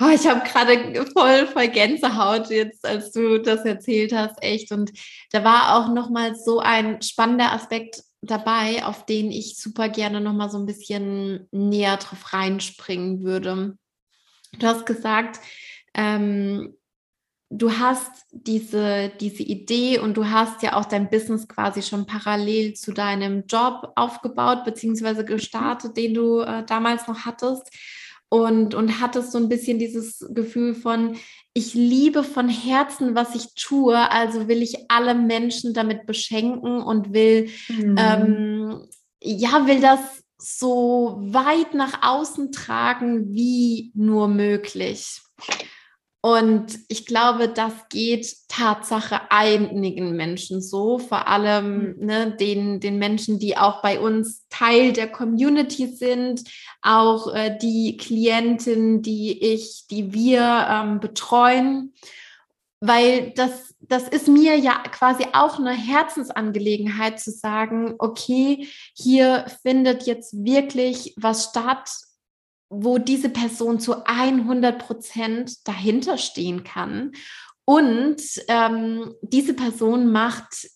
Oh, 0.00 0.10
ich 0.14 0.26
habe 0.28 0.48
gerade 0.48 1.06
voll, 1.12 1.46
voll 1.48 1.68
Gänsehaut 1.68 2.50
jetzt, 2.50 2.86
als 2.86 3.10
du 3.10 3.38
das 3.38 3.64
erzählt 3.64 4.12
hast, 4.12 4.40
echt. 4.42 4.70
Und 4.70 4.92
da 5.32 5.42
war 5.42 5.76
auch 5.76 5.92
nochmal 5.92 6.36
so 6.36 6.60
ein 6.60 7.02
spannender 7.02 7.52
Aspekt 7.52 8.04
dabei, 8.22 8.84
auf 8.84 9.06
den 9.06 9.32
ich 9.32 9.58
super 9.58 9.88
gerne 9.88 10.20
nochmal 10.20 10.50
so 10.50 10.58
ein 10.58 10.66
bisschen 10.66 11.48
näher 11.50 11.96
drauf 11.96 12.32
reinspringen 12.32 13.24
würde. 13.24 13.76
Du 14.58 14.66
hast 14.66 14.86
gesagt, 14.86 15.40
ähm, 15.94 16.76
du 17.50 17.78
hast 17.78 18.10
diese, 18.30 19.10
diese 19.20 19.42
Idee 19.42 19.98
und 19.98 20.16
du 20.16 20.30
hast 20.30 20.62
ja 20.62 20.76
auch 20.76 20.84
dein 20.84 21.10
Business 21.10 21.48
quasi 21.48 21.82
schon 21.82 22.06
parallel 22.06 22.74
zu 22.74 22.92
deinem 22.92 23.46
Job 23.46 23.92
aufgebaut, 23.96 24.64
beziehungsweise 24.64 25.24
gestartet, 25.24 25.96
den 25.96 26.14
du 26.14 26.40
äh, 26.40 26.64
damals 26.64 27.08
noch 27.08 27.24
hattest 27.24 27.68
und, 28.30 28.74
und 28.74 29.00
hattest 29.00 29.32
so 29.32 29.38
ein 29.38 29.48
bisschen 29.48 29.78
dieses 29.78 30.26
Gefühl 30.30 30.74
von, 30.74 31.16
ich 31.54 31.74
liebe 31.74 32.22
von 32.22 32.48
Herzen, 32.48 33.14
was 33.14 33.34
ich 33.34 33.54
tue, 33.54 33.96
also 33.96 34.48
will 34.48 34.62
ich 34.62 34.90
alle 34.90 35.14
Menschen 35.14 35.74
damit 35.74 36.06
beschenken 36.06 36.82
und 36.82 37.12
will, 37.12 37.48
mhm. 37.68 37.96
ähm, 37.98 38.88
ja, 39.22 39.66
will 39.66 39.80
das 39.80 40.00
so 40.38 41.18
weit 41.20 41.74
nach 41.74 42.02
außen 42.02 42.52
tragen 42.52 43.34
wie 43.34 43.90
nur 43.94 44.28
möglich. 44.28 45.20
Und 46.28 46.78
ich 46.88 47.06
glaube, 47.06 47.48
das 47.48 47.72
geht 47.88 48.26
Tatsache 48.48 49.30
einigen 49.30 50.14
Menschen 50.14 50.60
so, 50.60 50.98
vor 50.98 51.26
allem 51.26 51.94
mhm. 51.96 52.04
ne, 52.04 52.36
den, 52.38 52.80
den 52.80 52.98
Menschen, 52.98 53.38
die 53.38 53.56
auch 53.56 53.80
bei 53.80 53.98
uns 53.98 54.46
Teil 54.50 54.92
der 54.92 55.08
Community 55.08 55.86
sind, 55.86 56.44
auch 56.82 57.32
äh, 57.34 57.56
die 57.56 57.96
Klienten, 57.96 59.00
die 59.00 59.42
ich, 59.42 59.86
die 59.90 60.12
wir 60.12 60.66
ähm, 60.68 61.00
betreuen, 61.00 61.94
weil 62.80 63.32
das, 63.34 63.74
das 63.80 64.06
ist 64.06 64.28
mir 64.28 64.58
ja 64.58 64.82
quasi 64.92 65.24
auch 65.32 65.58
eine 65.58 65.72
Herzensangelegenheit 65.72 67.20
zu 67.20 67.30
sagen, 67.30 67.94
okay, 67.98 68.68
hier 68.92 69.46
findet 69.62 70.02
jetzt 70.02 70.44
wirklich 70.44 71.14
was 71.16 71.44
statt, 71.44 71.88
wo 72.70 72.98
diese 72.98 73.28
Person 73.28 73.80
zu 73.80 74.04
100 74.04 74.78
Prozent 74.78 75.66
dahinter 75.66 76.18
stehen 76.18 76.64
kann. 76.64 77.12
Und 77.64 78.22
ähm, 78.48 79.14
diese 79.22 79.54
Person 79.54 80.10
macht 80.10 80.68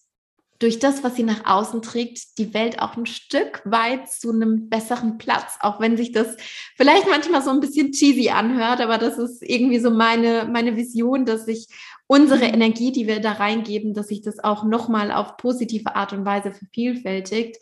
durch 0.62 0.78
das, 0.78 1.02
was 1.02 1.16
sie 1.16 1.24
nach 1.24 1.44
außen 1.44 1.82
trägt, 1.82 2.38
die 2.38 2.54
Welt 2.54 2.80
auch 2.80 2.96
ein 2.96 3.06
Stück 3.06 3.62
weit 3.64 4.08
zu 4.10 4.30
einem 4.30 4.68
besseren 4.68 5.18
Platz, 5.18 5.58
auch 5.60 5.80
wenn 5.80 5.96
sich 5.96 6.12
das 6.12 6.36
vielleicht 6.76 7.08
manchmal 7.08 7.42
so 7.42 7.50
ein 7.50 7.58
bisschen 7.58 7.90
cheesy 7.90 8.30
anhört, 8.30 8.80
aber 8.80 8.98
das 8.98 9.18
ist 9.18 9.42
irgendwie 9.42 9.80
so 9.80 9.90
meine, 9.90 10.48
meine 10.50 10.76
Vision, 10.76 11.24
dass 11.24 11.46
sich 11.46 11.66
unsere 12.06 12.44
Energie, 12.44 12.92
die 12.92 13.08
wir 13.08 13.20
da 13.20 13.32
reingeben, 13.32 13.92
dass 13.92 14.08
sich 14.08 14.22
das 14.22 14.38
auch 14.38 14.62
nochmal 14.64 15.10
auf 15.10 15.36
positive 15.36 15.96
Art 15.96 16.12
und 16.12 16.24
Weise 16.24 16.52
vervielfältigt. 16.52 17.56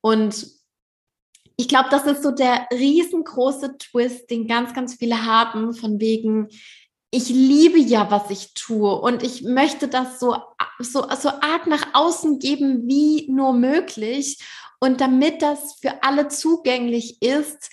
Und 0.00 0.46
ich 1.60 1.68
glaube, 1.68 1.90
das 1.90 2.06
ist 2.06 2.22
so 2.22 2.30
der 2.30 2.66
riesengroße 2.72 3.76
Twist, 3.76 4.30
den 4.30 4.46
ganz, 4.46 4.72
ganz 4.72 4.94
viele 4.94 5.26
haben, 5.26 5.74
von 5.74 6.00
wegen, 6.00 6.48
ich 7.10 7.28
liebe 7.28 7.78
ja, 7.78 8.10
was 8.10 8.30
ich 8.30 8.54
tue 8.54 8.98
und 8.98 9.22
ich 9.22 9.42
möchte 9.42 9.86
das 9.86 10.18
so, 10.18 10.36
so, 10.78 11.02
so 11.20 11.28
arg 11.28 11.66
nach 11.66 11.88
außen 11.92 12.38
geben, 12.38 12.88
wie 12.88 13.30
nur 13.30 13.52
möglich. 13.52 14.38
Und 14.80 15.02
damit 15.02 15.42
das 15.42 15.74
für 15.82 16.02
alle 16.02 16.28
zugänglich 16.28 17.20
ist, 17.20 17.68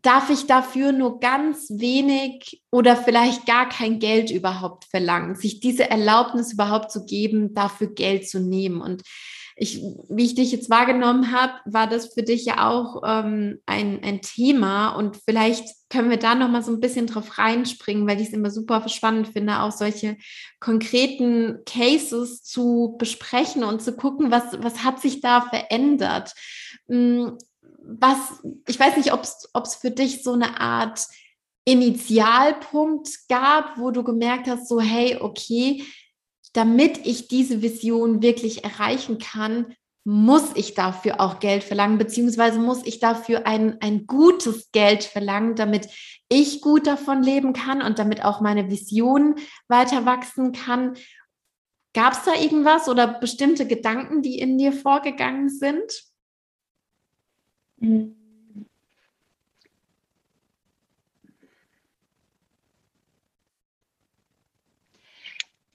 darf 0.00 0.30
ich 0.30 0.46
dafür 0.46 0.92
nur 0.92 1.20
ganz 1.20 1.68
wenig 1.68 2.62
oder 2.70 2.96
vielleicht 2.96 3.44
gar 3.44 3.68
kein 3.68 3.98
Geld 3.98 4.30
überhaupt 4.30 4.86
verlangen, 4.86 5.34
sich 5.34 5.60
diese 5.60 5.90
Erlaubnis 5.90 6.54
überhaupt 6.54 6.90
zu 6.92 7.04
geben, 7.04 7.52
dafür 7.52 7.88
Geld 7.88 8.26
zu 8.26 8.40
nehmen. 8.40 8.80
Und 8.80 9.02
ich, 9.60 9.82
wie 10.08 10.24
ich 10.24 10.36
dich 10.36 10.52
jetzt 10.52 10.70
wahrgenommen 10.70 11.32
habe, 11.32 11.54
war 11.64 11.88
das 11.88 12.14
für 12.14 12.22
dich 12.22 12.44
ja 12.44 12.68
auch 12.70 13.02
ähm, 13.04 13.58
ein, 13.66 14.02
ein 14.04 14.22
Thema 14.22 14.90
und 14.90 15.16
vielleicht 15.16 15.68
können 15.90 16.10
wir 16.10 16.16
da 16.16 16.36
noch 16.36 16.48
mal 16.48 16.62
so 16.62 16.70
ein 16.70 16.80
bisschen 16.80 17.08
drauf 17.08 17.38
reinspringen, 17.38 18.06
weil 18.06 18.20
ich 18.20 18.28
es 18.28 18.34
immer 18.34 18.50
super 18.50 18.88
spannend 18.88 19.28
finde, 19.28 19.60
auch 19.60 19.72
solche 19.72 20.16
konkreten 20.60 21.58
Cases 21.66 22.42
zu 22.44 22.94
besprechen 22.98 23.64
und 23.64 23.82
zu 23.82 23.96
gucken, 23.96 24.30
was, 24.30 24.44
was 24.62 24.84
hat 24.84 25.00
sich 25.00 25.20
da 25.20 25.40
verändert. 25.40 26.34
Hm, 26.88 27.36
was, 27.82 28.16
ich 28.68 28.78
weiß 28.78 28.96
nicht, 28.96 29.12
ob 29.12 29.22
es 29.22 29.74
für 29.74 29.90
dich 29.90 30.22
so 30.22 30.34
eine 30.34 30.60
Art 30.60 31.04
Initialpunkt 31.64 33.08
gab, 33.28 33.76
wo 33.78 33.90
du 33.90 34.04
gemerkt 34.04 34.46
hast, 34.46 34.68
so 34.68 34.80
hey, 34.80 35.16
okay, 35.20 35.82
damit 36.52 37.06
ich 37.06 37.28
diese 37.28 37.62
Vision 37.62 38.22
wirklich 38.22 38.64
erreichen 38.64 39.18
kann, 39.18 39.74
muss 40.04 40.52
ich 40.54 40.72
dafür 40.74 41.20
auch 41.20 41.38
Geld 41.38 41.62
verlangen, 41.62 41.98
beziehungsweise 41.98 42.58
muss 42.58 42.86
ich 42.86 42.98
dafür 42.98 43.46
ein, 43.46 43.78
ein 43.82 44.06
gutes 44.06 44.72
Geld 44.72 45.04
verlangen, 45.04 45.54
damit 45.54 45.88
ich 46.30 46.62
gut 46.62 46.86
davon 46.86 47.22
leben 47.22 47.52
kann 47.52 47.82
und 47.82 47.98
damit 47.98 48.24
auch 48.24 48.40
meine 48.40 48.70
Vision 48.70 49.34
weiter 49.68 50.06
wachsen 50.06 50.52
kann. 50.52 50.94
Gab 51.92 52.14
es 52.14 52.22
da 52.24 52.34
irgendwas 52.34 52.88
oder 52.88 53.06
bestimmte 53.06 53.66
Gedanken, 53.66 54.22
die 54.22 54.38
in 54.38 54.56
dir 54.56 54.72
vorgegangen 54.72 55.50
sind? 55.50 56.04
Mhm. 57.76 58.17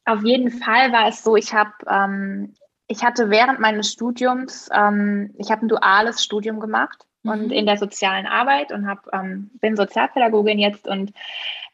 Auf 0.06 0.24
jeden 0.24 0.52
Fall 0.52 0.92
war 0.92 1.08
es 1.08 1.24
so, 1.24 1.36
ich 1.36 1.54
habe, 1.54 1.72
ähm, 1.88 2.56
ich 2.88 3.04
hatte 3.04 3.30
während 3.30 3.60
meines 3.60 3.92
Studiums, 3.92 4.70
ähm, 4.74 5.34
ich 5.38 5.50
habe 5.50 5.66
ein 5.66 5.70
duales 5.70 6.24
Studium 6.24 6.60
gemacht 6.60 7.06
mhm. 7.24 7.32
und 7.32 7.52
in 7.52 7.66
der 7.66 7.78
sozialen 7.78 8.26
Arbeit 8.26 8.72
und 8.72 8.88
hab, 8.88 9.08
ähm, 9.14 9.50
bin 9.62 9.78
Sozialpädagogin 9.78 10.60
jetzt 10.60 10.88
und 10.88 11.14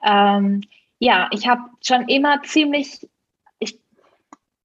ähm, 0.04 0.62
ja, 1.00 1.30
ich 1.32 1.48
habe 1.48 1.62
schon 1.82 2.08
immer 2.08 2.44
ziemlich, 2.44 3.10
ich, 3.58 3.80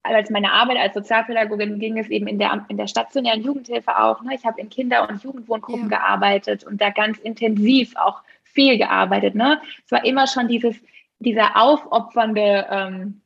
als 0.03 0.29
meine 0.29 0.51
Arbeit 0.51 0.77
als 0.77 0.93
Sozialpädagogin 0.93 1.79
ging 1.79 1.97
es 1.97 2.09
eben 2.09 2.27
in 2.27 2.37
der, 2.37 2.65
in 2.67 2.77
der 2.77 2.87
stationären 2.87 3.41
Jugendhilfe 3.41 3.97
auch. 3.97 4.21
Ne? 4.21 4.35
Ich 4.35 4.45
habe 4.45 4.59
in 4.61 4.69
Kinder- 4.69 5.09
und 5.09 5.23
Jugendwohngruppen 5.23 5.89
ja. 5.89 5.97
gearbeitet 5.97 6.65
und 6.65 6.81
da 6.81 6.89
ganz 6.89 7.17
intensiv 7.19 7.95
auch 7.95 8.21
viel 8.43 8.77
gearbeitet. 8.77 9.33
Ne? 9.33 9.61
Es 9.85 9.91
war 9.91 10.05
immer 10.05 10.27
schon 10.27 10.47
dieses, 10.47 10.75
dieser 11.19 11.55
aufopfernde 11.55 12.67
ähm, 12.69 13.21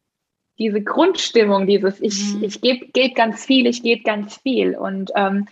diese 0.60 0.82
Grundstimmung, 0.82 1.66
dieses 1.66 2.00
ich, 2.02 2.36
mhm. 2.36 2.44
ich 2.44 2.62
gebe 2.62 2.88
geb 2.88 3.16
ganz 3.16 3.46
viel, 3.46 3.66
ich 3.66 3.82
gebe 3.82 4.04
ganz 4.04 4.38
viel. 4.38 4.76
Und 4.76 5.12
ähm, 5.16 5.48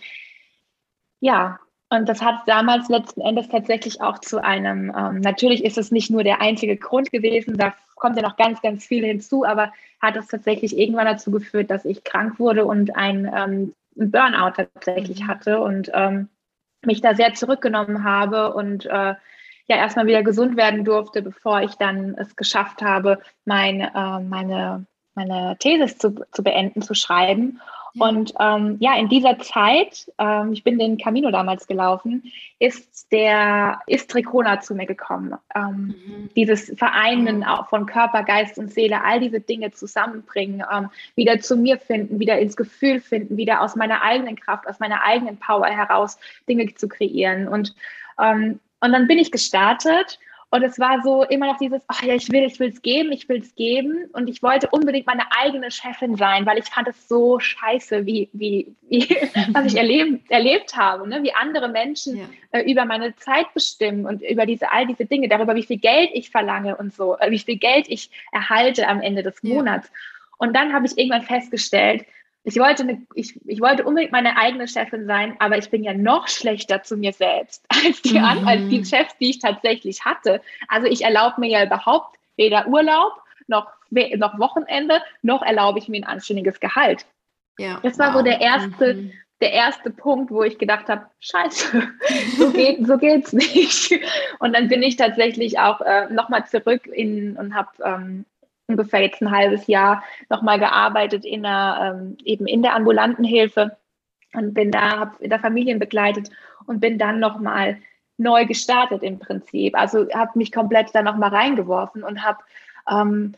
ja, 1.20 1.58
und 1.90 2.08
das 2.08 2.22
hat 2.22 2.42
damals 2.46 2.88
letzten 2.88 3.22
Endes 3.22 3.48
tatsächlich 3.48 4.02
auch 4.02 4.18
zu 4.18 4.44
einem, 4.44 4.92
ähm, 4.96 5.20
natürlich 5.20 5.64
ist 5.64 5.78
es 5.78 5.90
nicht 5.90 6.10
nur 6.10 6.22
der 6.22 6.42
einzige 6.42 6.76
Grund 6.76 7.10
gewesen, 7.10 7.56
da 7.56 7.74
kommt 7.96 8.16
ja 8.16 8.22
noch 8.22 8.36
ganz, 8.36 8.60
ganz 8.60 8.84
viel 8.84 9.04
hinzu, 9.04 9.44
aber 9.44 9.72
hat 10.00 10.16
es 10.16 10.28
tatsächlich 10.28 10.76
irgendwann 10.78 11.06
dazu 11.06 11.30
geführt, 11.30 11.70
dass 11.70 11.86
ich 11.86 12.04
krank 12.04 12.38
wurde 12.38 12.66
und 12.66 12.94
ein, 12.94 13.24
ähm, 13.24 13.74
ein 13.98 14.10
Burnout 14.10 14.52
tatsächlich 14.56 15.22
mhm. 15.22 15.28
hatte 15.28 15.60
und 15.60 15.90
ähm, 15.94 16.28
mich 16.84 17.00
da 17.00 17.14
sehr 17.14 17.34
zurückgenommen 17.34 18.04
habe 18.04 18.52
und 18.52 18.84
äh, 18.86 19.14
ja 19.68 19.76
erstmal 19.76 20.06
wieder 20.06 20.22
gesund 20.22 20.56
werden 20.56 20.84
durfte, 20.84 21.22
bevor 21.22 21.62
ich 21.62 21.74
dann 21.74 22.14
es 22.18 22.36
geschafft 22.36 22.82
habe, 22.82 23.18
mein, 23.44 23.80
äh, 23.80 24.20
meine 24.20 24.86
meine 25.18 25.56
Thesis 25.58 25.98
zu, 25.98 26.24
zu 26.32 26.42
beenden, 26.42 26.82
zu 26.82 26.94
schreiben. 26.94 27.60
Und 27.98 28.34
ähm, 28.38 28.76
ja, 28.78 28.96
in 28.96 29.08
dieser 29.08 29.38
Zeit, 29.38 30.12
ähm, 30.18 30.52
ich 30.52 30.62
bin 30.62 30.78
den 30.78 30.98
Camino 30.98 31.30
damals 31.30 31.66
gelaufen, 31.66 32.30
ist 32.58 33.10
der 33.10 33.80
ist 33.86 34.10
Tricona 34.10 34.60
zu 34.60 34.74
mir 34.74 34.86
gekommen. 34.86 35.34
Ähm, 35.54 35.94
mhm. 36.06 36.30
Dieses 36.36 36.72
Vereinen 36.76 37.42
auch 37.44 37.68
von 37.68 37.86
Körper, 37.86 38.22
Geist 38.22 38.58
und 38.58 38.70
Seele, 38.70 39.02
all 39.02 39.20
diese 39.20 39.40
Dinge 39.40 39.72
zusammenbringen, 39.72 40.62
ähm, 40.72 40.90
wieder 41.16 41.40
zu 41.40 41.56
mir 41.56 41.78
finden, 41.78 42.20
wieder 42.20 42.38
ins 42.38 42.56
Gefühl 42.56 43.00
finden, 43.00 43.36
wieder 43.36 43.62
aus 43.62 43.74
meiner 43.74 44.02
eigenen 44.02 44.36
Kraft, 44.36 44.68
aus 44.68 44.78
meiner 44.78 45.02
eigenen 45.02 45.38
Power 45.38 45.66
heraus 45.66 46.18
Dinge 46.48 46.72
zu 46.74 46.88
kreieren. 46.88 47.48
Und, 47.48 47.74
ähm, 48.20 48.60
und 48.80 48.92
dann 48.92 49.08
bin 49.08 49.18
ich 49.18 49.32
gestartet 49.32 50.20
und 50.50 50.62
es 50.62 50.78
war 50.78 51.02
so 51.02 51.24
immer 51.24 51.46
noch 51.46 51.58
dieses, 51.58 51.82
ach 51.88 52.02
ja, 52.02 52.14
ich 52.14 52.30
will, 52.32 52.42
ich 52.44 52.58
will 52.58 52.70
es 52.70 52.80
geben, 52.80 53.12
ich 53.12 53.28
will 53.28 53.40
es 53.40 53.54
geben. 53.54 54.08
Und 54.14 54.28
ich 54.28 54.42
wollte 54.42 54.68
unbedingt 54.70 55.06
meine 55.06 55.24
eigene 55.38 55.70
Chefin 55.70 56.16
sein, 56.16 56.46
weil 56.46 56.58
ich 56.58 56.64
fand 56.64 56.88
es 56.88 57.06
so 57.06 57.38
scheiße, 57.38 58.06
wie, 58.06 58.30
wie, 58.32 58.74
wie 58.88 59.06
was 59.52 59.66
ich 59.66 59.76
erleben, 59.76 60.24
erlebt 60.30 60.74
habe, 60.74 61.06
ne? 61.06 61.22
wie 61.22 61.34
andere 61.34 61.68
Menschen 61.68 62.16
ja. 62.16 62.24
äh, 62.52 62.70
über 62.70 62.86
meine 62.86 63.14
Zeit 63.16 63.52
bestimmen 63.52 64.06
und 64.06 64.22
über 64.22 64.46
diese, 64.46 64.72
all 64.72 64.86
diese 64.86 65.04
Dinge, 65.04 65.28
darüber, 65.28 65.54
wie 65.54 65.64
viel 65.64 65.78
Geld 65.78 66.10
ich 66.14 66.30
verlange 66.30 66.76
und 66.76 66.94
so, 66.94 67.18
äh, 67.18 67.30
wie 67.30 67.38
viel 67.38 67.58
Geld 67.58 67.86
ich 67.88 68.10
erhalte 68.32 68.88
am 68.88 69.02
Ende 69.02 69.22
des 69.22 69.42
Monats. 69.42 69.88
Ja. 69.88 69.94
Und 70.38 70.56
dann 70.56 70.72
habe 70.72 70.86
ich 70.86 70.96
irgendwann 70.96 71.22
festgestellt, 71.22 72.06
ich 72.44 72.56
wollte, 72.56 72.84
eine, 72.84 73.02
ich, 73.14 73.38
ich 73.46 73.60
wollte 73.60 73.84
unbedingt 73.84 74.12
meine 74.12 74.36
eigene 74.36 74.68
Chefin 74.68 75.06
sein, 75.06 75.36
aber 75.38 75.58
ich 75.58 75.70
bin 75.70 75.82
ja 75.82 75.92
noch 75.92 76.28
schlechter 76.28 76.82
zu 76.82 76.96
mir 76.96 77.12
selbst 77.12 77.64
als 77.84 78.00
die, 78.02 78.18
mhm. 78.18 78.46
als 78.46 78.68
die 78.68 78.84
Chefs, 78.84 79.16
die 79.18 79.30
ich 79.30 79.38
tatsächlich 79.38 80.04
hatte. 80.04 80.40
Also 80.68 80.86
ich 80.86 81.02
erlaube 81.02 81.40
mir 81.40 81.50
ja 81.50 81.64
überhaupt 81.64 82.16
weder 82.36 82.66
Urlaub 82.68 83.20
noch, 83.48 83.66
noch 83.90 84.38
Wochenende, 84.38 85.02
noch 85.22 85.42
erlaube 85.42 85.78
ich 85.78 85.88
mir 85.88 85.98
ein 85.98 86.04
anständiges 86.04 86.60
Gehalt. 86.60 87.06
Ja, 87.58 87.80
das 87.82 87.98
war 87.98 88.08
wow. 88.08 88.18
so 88.18 88.22
der 88.22 88.40
erste, 88.40 88.94
mhm. 88.94 89.12
der 89.40 89.52
erste 89.52 89.90
Punkt, 89.90 90.30
wo 90.30 90.44
ich 90.44 90.58
gedacht 90.58 90.88
habe, 90.88 91.06
scheiße, 91.20 91.88
so, 92.38 92.52
geht, 92.52 92.86
so 92.86 92.96
geht's 92.98 93.32
nicht. 93.34 93.98
Und 94.38 94.54
dann 94.54 94.68
bin 94.68 94.82
ich 94.82 94.96
tatsächlich 94.96 95.58
auch 95.58 95.80
äh, 95.80 96.06
nochmal 96.12 96.46
zurück 96.46 96.86
in, 96.86 97.36
und 97.36 97.54
habe 97.54 97.70
ähm, 97.84 98.24
ungefähr 98.68 99.02
jetzt 99.02 99.20
ein 99.22 99.30
halbes 99.30 99.66
Jahr 99.66 100.04
nochmal 100.28 100.58
gearbeitet 100.58 101.24
in 101.24 101.42
der, 101.42 101.96
ähm, 102.00 102.16
eben 102.24 102.46
in 102.46 102.62
der 102.62 102.74
ambulanten 102.74 103.24
Hilfe 103.24 103.76
und 104.34 104.54
bin 104.54 104.70
da, 104.70 104.98
habe 104.98 105.24
in 105.24 105.30
der 105.30 105.40
Familien 105.40 105.78
begleitet 105.78 106.30
und 106.66 106.80
bin 106.80 106.98
dann 106.98 107.18
nochmal 107.18 107.78
neu 108.18 108.44
gestartet 108.46 109.02
im 109.02 109.18
Prinzip. 109.18 109.76
Also 109.76 110.08
habe 110.12 110.32
mich 110.34 110.52
komplett 110.52 110.94
da 110.94 111.02
nochmal 111.02 111.30
reingeworfen 111.30 112.04
und 112.04 112.22
habe 112.22 112.38
ähm, 112.90 113.34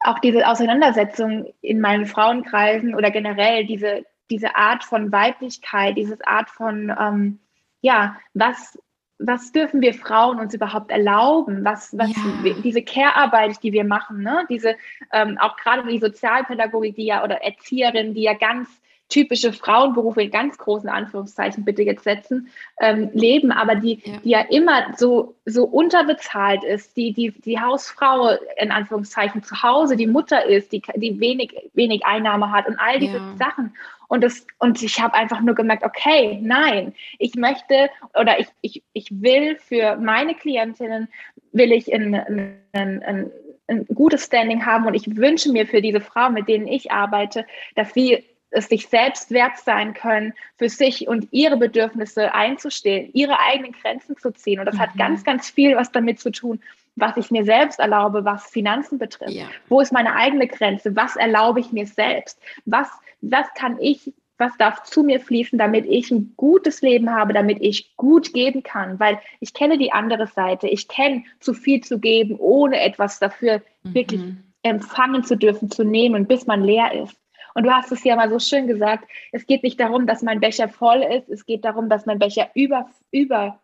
auch 0.00 0.18
diese 0.18 0.46
Auseinandersetzung 0.46 1.46
in 1.62 1.80
meinen 1.80 2.04
Frauenkreisen 2.04 2.94
oder 2.94 3.10
generell 3.10 3.64
diese, 3.64 4.04
diese 4.30 4.54
Art 4.54 4.84
von 4.84 5.10
Weiblichkeit, 5.10 5.96
dieses 5.96 6.20
Art 6.22 6.50
von, 6.50 6.94
ähm, 7.00 7.38
ja, 7.80 8.16
was, 8.34 8.78
was 9.18 9.52
dürfen 9.52 9.80
wir 9.80 9.94
Frauen 9.94 10.40
uns 10.40 10.54
überhaupt 10.54 10.90
erlauben? 10.90 11.64
Was, 11.64 11.96
was 11.96 12.10
ja. 12.10 12.52
diese 12.62 12.82
Care-Arbeit, 12.82 13.62
die 13.62 13.72
wir 13.72 13.84
machen, 13.84 14.22
ne? 14.22 14.44
diese 14.50 14.76
ähm, 15.12 15.38
auch 15.38 15.56
gerade 15.56 15.88
die 15.88 16.00
Sozialpädagogik, 16.00 16.96
die 16.96 17.06
ja 17.06 17.22
oder 17.22 17.42
Erzieherin, 17.42 18.14
die 18.14 18.22
ja 18.22 18.34
ganz 18.34 18.68
typische 19.14 19.52
Frauenberufe 19.52 20.22
in 20.22 20.30
ganz 20.32 20.58
großen 20.58 20.88
Anführungszeichen 20.88 21.64
bitte 21.64 21.82
jetzt 21.82 22.02
setzen, 22.02 22.48
ähm, 22.80 23.10
leben, 23.12 23.52
aber 23.52 23.76
die 23.76 24.02
ja. 24.04 24.16
die 24.24 24.30
ja 24.30 24.40
immer 24.40 24.92
so, 24.96 25.36
so 25.44 25.64
unterbezahlt 25.64 26.64
ist, 26.64 26.96
die, 26.96 27.12
die, 27.12 27.30
die 27.30 27.60
Hausfrau 27.60 28.30
in 28.56 28.72
Anführungszeichen 28.72 29.44
zu 29.44 29.62
Hause, 29.62 29.96
die 29.96 30.08
Mutter 30.08 30.44
ist, 30.44 30.72
die, 30.72 30.82
die 30.96 31.20
wenig, 31.20 31.54
wenig 31.74 32.04
Einnahme 32.04 32.50
hat 32.50 32.66
und 32.66 32.76
all 32.80 32.98
diese 32.98 33.18
ja. 33.18 33.36
Sachen. 33.38 33.72
Und, 34.08 34.24
das, 34.24 34.44
und 34.58 34.82
ich 34.82 35.00
habe 35.00 35.14
einfach 35.14 35.40
nur 35.40 35.54
gemerkt, 35.54 35.84
okay, 35.84 36.40
nein, 36.42 36.92
ich 37.20 37.36
möchte 37.36 37.88
oder 38.18 38.40
ich, 38.40 38.48
ich, 38.62 38.82
ich 38.94 39.06
will 39.22 39.56
für 39.56 39.96
meine 39.96 40.34
Klientinnen, 40.34 41.06
will 41.52 41.70
ich 41.70 41.90
in, 41.90 42.14
in, 42.14 42.56
in, 42.72 43.02
in 43.02 43.30
ein 43.68 43.86
gutes 43.94 44.24
Standing 44.24 44.66
haben 44.66 44.86
und 44.86 44.94
ich 44.94 45.16
wünsche 45.16 45.52
mir 45.52 45.66
für 45.66 45.80
diese 45.80 46.00
Frauen, 46.00 46.34
mit 46.34 46.48
denen 46.48 46.66
ich 46.66 46.90
arbeite, 46.90 47.46
dass 47.76 47.94
sie 47.94 48.24
es 48.54 48.68
sich 48.68 48.88
selbst 48.88 49.30
wert 49.30 49.58
sein 49.58 49.94
können, 49.94 50.32
für 50.56 50.68
sich 50.68 51.08
und 51.08 51.28
ihre 51.30 51.56
Bedürfnisse 51.56 52.34
einzustehen, 52.34 53.10
ihre 53.12 53.38
eigenen 53.40 53.72
Grenzen 53.72 54.16
zu 54.16 54.32
ziehen. 54.32 54.60
Und 54.60 54.66
das 54.66 54.76
mhm. 54.76 54.80
hat 54.80 54.96
ganz, 54.96 55.24
ganz 55.24 55.50
viel 55.50 55.76
was 55.76 55.92
damit 55.92 56.20
zu 56.20 56.30
tun, 56.30 56.60
was 56.96 57.16
ich 57.16 57.30
mir 57.30 57.44
selbst 57.44 57.80
erlaube, 57.80 58.24
was 58.24 58.46
Finanzen 58.46 58.98
betrifft. 58.98 59.32
Ja. 59.32 59.46
Wo 59.68 59.80
ist 59.80 59.92
meine 59.92 60.14
eigene 60.14 60.46
Grenze? 60.46 60.94
Was 60.94 61.16
erlaube 61.16 61.60
ich 61.60 61.72
mir 61.72 61.86
selbst? 61.86 62.40
Was, 62.64 62.88
was 63.20 63.46
kann 63.54 63.78
ich, 63.80 64.12
was 64.38 64.56
darf 64.58 64.84
zu 64.84 65.02
mir 65.02 65.20
fließen, 65.20 65.58
damit 65.58 65.86
ich 65.86 66.10
ein 66.10 66.34
gutes 66.36 66.82
Leben 66.82 67.10
habe, 67.10 67.32
damit 67.32 67.60
ich 67.60 67.96
gut 67.96 68.32
geben 68.32 68.62
kann? 68.62 69.00
Weil 69.00 69.18
ich 69.40 69.54
kenne 69.54 69.78
die 69.78 69.92
andere 69.92 70.26
Seite. 70.26 70.68
Ich 70.68 70.88
kenne 70.88 71.24
zu 71.40 71.54
viel 71.54 71.82
zu 71.82 71.98
geben, 71.98 72.36
ohne 72.38 72.80
etwas 72.80 73.18
dafür 73.18 73.62
mhm. 73.82 73.94
wirklich 73.94 74.20
empfangen 74.62 75.24
zu 75.24 75.36
dürfen, 75.36 75.70
zu 75.70 75.84
nehmen, 75.84 76.26
bis 76.26 76.46
man 76.46 76.62
leer 76.62 76.92
ist. 77.02 77.16
Und 77.54 77.64
du 77.64 77.72
hast 77.72 77.92
es 77.92 78.04
ja 78.04 78.16
mal 78.16 78.28
so 78.28 78.38
schön 78.38 78.66
gesagt, 78.66 79.08
es 79.32 79.46
geht 79.46 79.62
nicht 79.62 79.78
darum, 79.78 80.06
dass 80.06 80.22
mein 80.22 80.40
Becher 80.40 80.68
voll 80.68 81.02
ist, 81.02 81.28
es 81.28 81.46
geht 81.46 81.64
darum, 81.64 81.88
dass 81.88 82.04
mein 82.04 82.18
Becher 82.18 82.50
über, 82.54 82.90
über, 83.12 83.60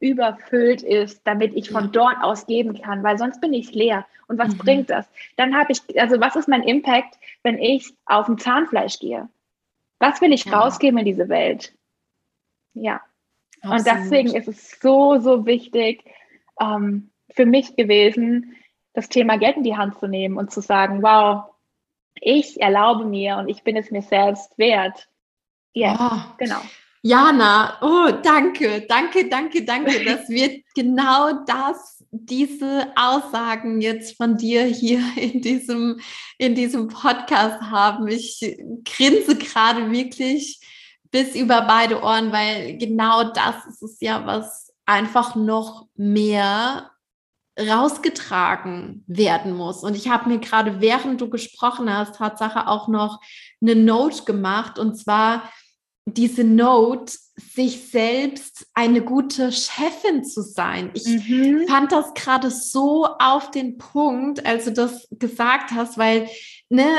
überfüllt 0.00 0.82
ist, 0.82 1.22
damit 1.24 1.54
ich 1.54 1.70
von 1.70 1.92
dort 1.92 2.16
aus 2.22 2.46
geben 2.46 2.80
kann, 2.80 3.02
weil 3.02 3.18
sonst 3.18 3.40
bin 3.40 3.52
ich 3.52 3.72
leer. 3.72 4.04
Und 4.26 4.38
was 4.38 4.54
mhm. 4.54 4.58
bringt 4.58 4.90
das? 4.90 5.08
Dann 5.36 5.56
habe 5.56 5.72
ich, 5.72 5.80
also 6.00 6.20
was 6.20 6.36
ist 6.36 6.48
mein 6.48 6.62
Impact, 6.62 7.18
wenn 7.42 7.58
ich 7.58 7.92
auf 8.06 8.28
ein 8.28 8.38
Zahnfleisch 8.38 8.98
gehe? 8.98 9.28
Was 10.00 10.20
will 10.20 10.32
ich 10.32 10.46
ja. 10.46 10.58
rausgeben 10.58 10.98
in 10.98 11.04
diese 11.04 11.28
Welt? 11.28 11.72
Ja. 12.74 13.00
Absolut. 13.62 13.78
Und 13.78 13.86
deswegen 13.86 14.34
ist 14.34 14.48
es 14.48 14.80
so, 14.80 15.18
so 15.18 15.44
wichtig 15.46 16.02
ähm, 16.60 17.10
für 17.30 17.46
mich 17.46 17.76
gewesen, 17.76 18.56
das 18.94 19.08
Thema 19.08 19.36
Geld 19.36 19.56
in 19.56 19.62
die 19.62 19.76
Hand 19.76 19.98
zu 19.98 20.08
nehmen 20.08 20.36
und 20.36 20.50
zu 20.50 20.60
sagen, 20.60 21.02
wow, 21.02 21.49
ich 22.14 22.60
erlaube 22.60 23.04
mir 23.04 23.36
und 23.36 23.48
ich 23.48 23.62
bin 23.62 23.76
es 23.76 23.90
mir 23.90 24.02
selbst 24.02 24.56
wert. 24.58 25.08
Ja, 25.72 25.96
oh. 25.98 26.34
genau. 26.38 26.60
Jana, 27.02 27.78
oh, 27.80 28.10
danke, 28.22 28.82
danke, 28.86 29.28
danke, 29.28 29.64
danke, 29.64 30.04
dass 30.04 30.28
wir 30.28 30.62
genau 30.74 31.44
das, 31.46 32.04
diese 32.10 32.92
Aussagen 32.94 33.80
jetzt 33.80 34.16
von 34.16 34.36
dir 34.36 34.64
hier 34.64 35.02
in 35.16 35.40
diesem, 35.40 36.00
in 36.36 36.54
diesem 36.54 36.88
Podcast 36.88 37.60
haben. 37.62 38.08
Ich 38.08 38.40
grinse 38.84 39.36
gerade 39.36 39.90
wirklich 39.90 40.60
bis 41.10 41.34
über 41.34 41.62
beide 41.62 42.02
Ohren, 42.02 42.32
weil 42.32 42.76
genau 42.76 43.24
das 43.32 43.66
ist 43.66 43.82
es 43.82 44.00
ja, 44.00 44.26
was 44.26 44.72
einfach 44.84 45.34
noch 45.34 45.86
mehr 45.96 46.89
rausgetragen 47.68 49.04
werden 49.06 49.56
muss. 49.56 49.82
Und 49.82 49.96
ich 49.96 50.08
habe 50.08 50.28
mir 50.28 50.38
gerade, 50.38 50.80
während 50.80 51.20
du 51.20 51.28
gesprochen 51.28 51.92
hast, 51.92 52.16
Tatsache 52.16 52.66
auch 52.66 52.88
noch 52.88 53.20
eine 53.60 53.76
Note 53.76 54.24
gemacht. 54.24 54.78
Und 54.78 54.96
zwar 54.96 55.50
diese 56.06 56.44
Note, 56.44 57.14
sich 57.36 57.90
selbst 57.90 58.66
eine 58.74 59.02
gute 59.02 59.50
Chefin 59.52 60.24
zu 60.24 60.42
sein. 60.42 60.90
Ich 60.94 61.06
mhm. 61.06 61.66
fand 61.68 61.90
das 61.92 62.12
gerade 62.14 62.50
so 62.50 63.06
auf 63.06 63.50
den 63.50 63.78
Punkt, 63.78 64.44
als 64.44 64.64
du 64.64 64.72
das 64.72 65.08
gesagt 65.10 65.70
hast, 65.72 65.96
weil 65.96 66.28
ne, 66.70 66.98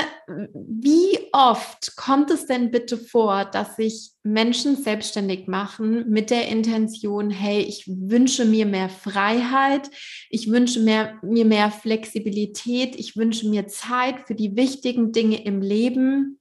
wie 0.53 1.17
oft 1.31 1.95
kommt 1.95 2.29
es 2.29 2.45
denn 2.45 2.71
bitte 2.71 2.97
vor, 2.97 3.45
dass 3.45 3.77
sich 3.77 4.11
Menschen 4.21 4.75
selbstständig 4.75 5.47
machen 5.47 6.09
mit 6.09 6.29
der 6.29 6.49
Intention, 6.49 7.31
hey, 7.31 7.61
ich 7.61 7.87
wünsche 7.87 8.45
mir 8.45 8.65
mehr 8.65 8.89
Freiheit, 8.89 9.89
ich 10.29 10.51
wünsche 10.51 10.81
mir, 10.81 11.17
mir 11.23 11.45
mehr 11.45 11.71
Flexibilität, 11.71 12.97
ich 12.97 13.15
wünsche 13.15 13.47
mir 13.47 13.67
Zeit 13.67 14.27
für 14.27 14.35
die 14.35 14.55
wichtigen 14.55 15.13
Dinge 15.13 15.43
im 15.43 15.61
Leben. 15.61 16.37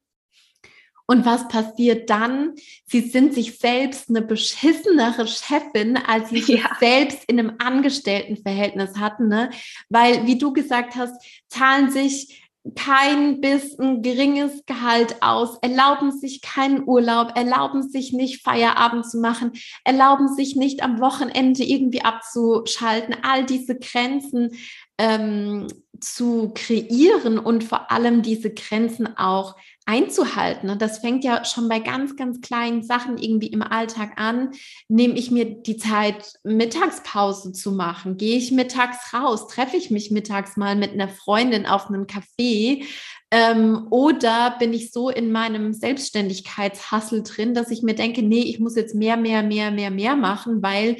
Und 1.06 1.24
was 1.24 1.48
passiert 1.48 2.08
dann? 2.08 2.54
Sie 2.86 3.00
sind 3.00 3.34
sich 3.34 3.58
selbst 3.58 4.08
eine 4.08 4.22
beschissenere 4.22 5.26
Chefin, 5.26 5.96
als 5.96 6.30
sie 6.30 6.38
ja. 6.40 6.44
sich 6.46 6.62
selbst 6.78 7.24
in 7.26 7.38
einem 7.38 7.54
Angestelltenverhältnis 7.58 8.96
hatten, 8.96 9.28
ne? 9.28 9.50
Weil, 9.88 10.26
wie 10.26 10.38
du 10.38 10.52
gesagt 10.52 10.94
hast, 10.94 11.20
zahlen 11.48 11.90
sich 11.90 12.49
kein 12.76 13.40
bis 13.40 13.78
ein 13.78 14.02
geringes 14.02 14.64
Gehalt 14.66 15.22
aus, 15.22 15.56
erlauben 15.62 16.12
sich 16.12 16.42
keinen 16.42 16.86
Urlaub, 16.86 17.32
erlauben 17.36 17.88
sich 17.88 18.12
nicht 18.12 18.42
Feierabend 18.42 19.06
zu 19.06 19.18
machen, 19.18 19.52
erlauben 19.84 20.28
sich 20.28 20.56
nicht 20.56 20.82
am 20.82 21.00
Wochenende 21.00 21.64
irgendwie 21.64 22.02
abzuschalten, 22.02 23.16
all 23.22 23.46
diese 23.46 23.78
Grenzen 23.78 24.52
ähm, 24.98 25.68
zu 26.00 26.52
kreieren 26.54 27.38
und 27.38 27.64
vor 27.64 27.90
allem 27.90 28.22
diese 28.22 28.52
Grenzen 28.52 29.16
auch 29.16 29.56
einzuhalten. 29.90 30.70
Und 30.70 30.80
das 30.80 30.98
fängt 30.98 31.24
ja 31.24 31.44
schon 31.44 31.68
bei 31.68 31.80
ganz, 31.80 32.14
ganz 32.14 32.40
kleinen 32.40 32.84
Sachen 32.84 33.18
irgendwie 33.18 33.48
im 33.48 33.62
Alltag 33.62 34.12
an. 34.16 34.52
Nehme 34.88 35.14
ich 35.14 35.32
mir 35.32 35.44
die 35.44 35.76
Zeit, 35.76 36.34
Mittagspause 36.44 37.50
zu 37.50 37.72
machen? 37.72 38.16
Gehe 38.16 38.38
ich 38.38 38.52
mittags 38.52 39.12
raus? 39.12 39.48
Treffe 39.48 39.76
ich 39.76 39.90
mich 39.90 40.12
mittags 40.12 40.56
mal 40.56 40.76
mit 40.76 40.92
einer 40.92 41.08
Freundin 41.08 41.66
auf 41.66 41.88
einem 41.88 42.04
Café? 42.04 42.84
Ähm, 43.32 43.88
oder 43.90 44.56
bin 44.60 44.72
ich 44.72 44.92
so 44.92 45.10
in 45.10 45.32
meinem 45.32 45.72
Selbstständigkeitshassel 45.72 47.24
drin, 47.24 47.54
dass 47.54 47.70
ich 47.72 47.82
mir 47.82 47.94
denke, 47.94 48.22
nee, 48.22 48.42
ich 48.42 48.60
muss 48.60 48.76
jetzt 48.76 48.94
mehr, 48.94 49.16
mehr, 49.16 49.42
mehr, 49.42 49.72
mehr, 49.72 49.90
mehr 49.90 50.14
machen, 50.14 50.62
weil 50.62 50.98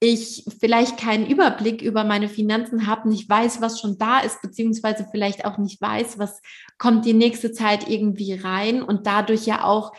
ich 0.00 0.44
vielleicht 0.60 0.96
keinen 0.96 1.26
Überblick 1.26 1.82
über 1.82 2.04
meine 2.04 2.28
Finanzen 2.28 2.86
habe, 2.86 3.08
nicht 3.08 3.28
weiß, 3.28 3.60
was 3.60 3.80
schon 3.80 3.98
da 3.98 4.20
ist, 4.20 4.40
beziehungsweise 4.42 5.06
vielleicht 5.10 5.44
auch 5.44 5.58
nicht 5.58 5.80
weiß, 5.80 6.18
was 6.18 6.40
kommt 6.78 7.04
die 7.04 7.14
nächste 7.14 7.52
Zeit 7.52 7.88
irgendwie 7.88 8.34
rein 8.34 8.82
und 8.82 9.06
dadurch 9.06 9.46
ja 9.46 9.64
auch 9.64 9.92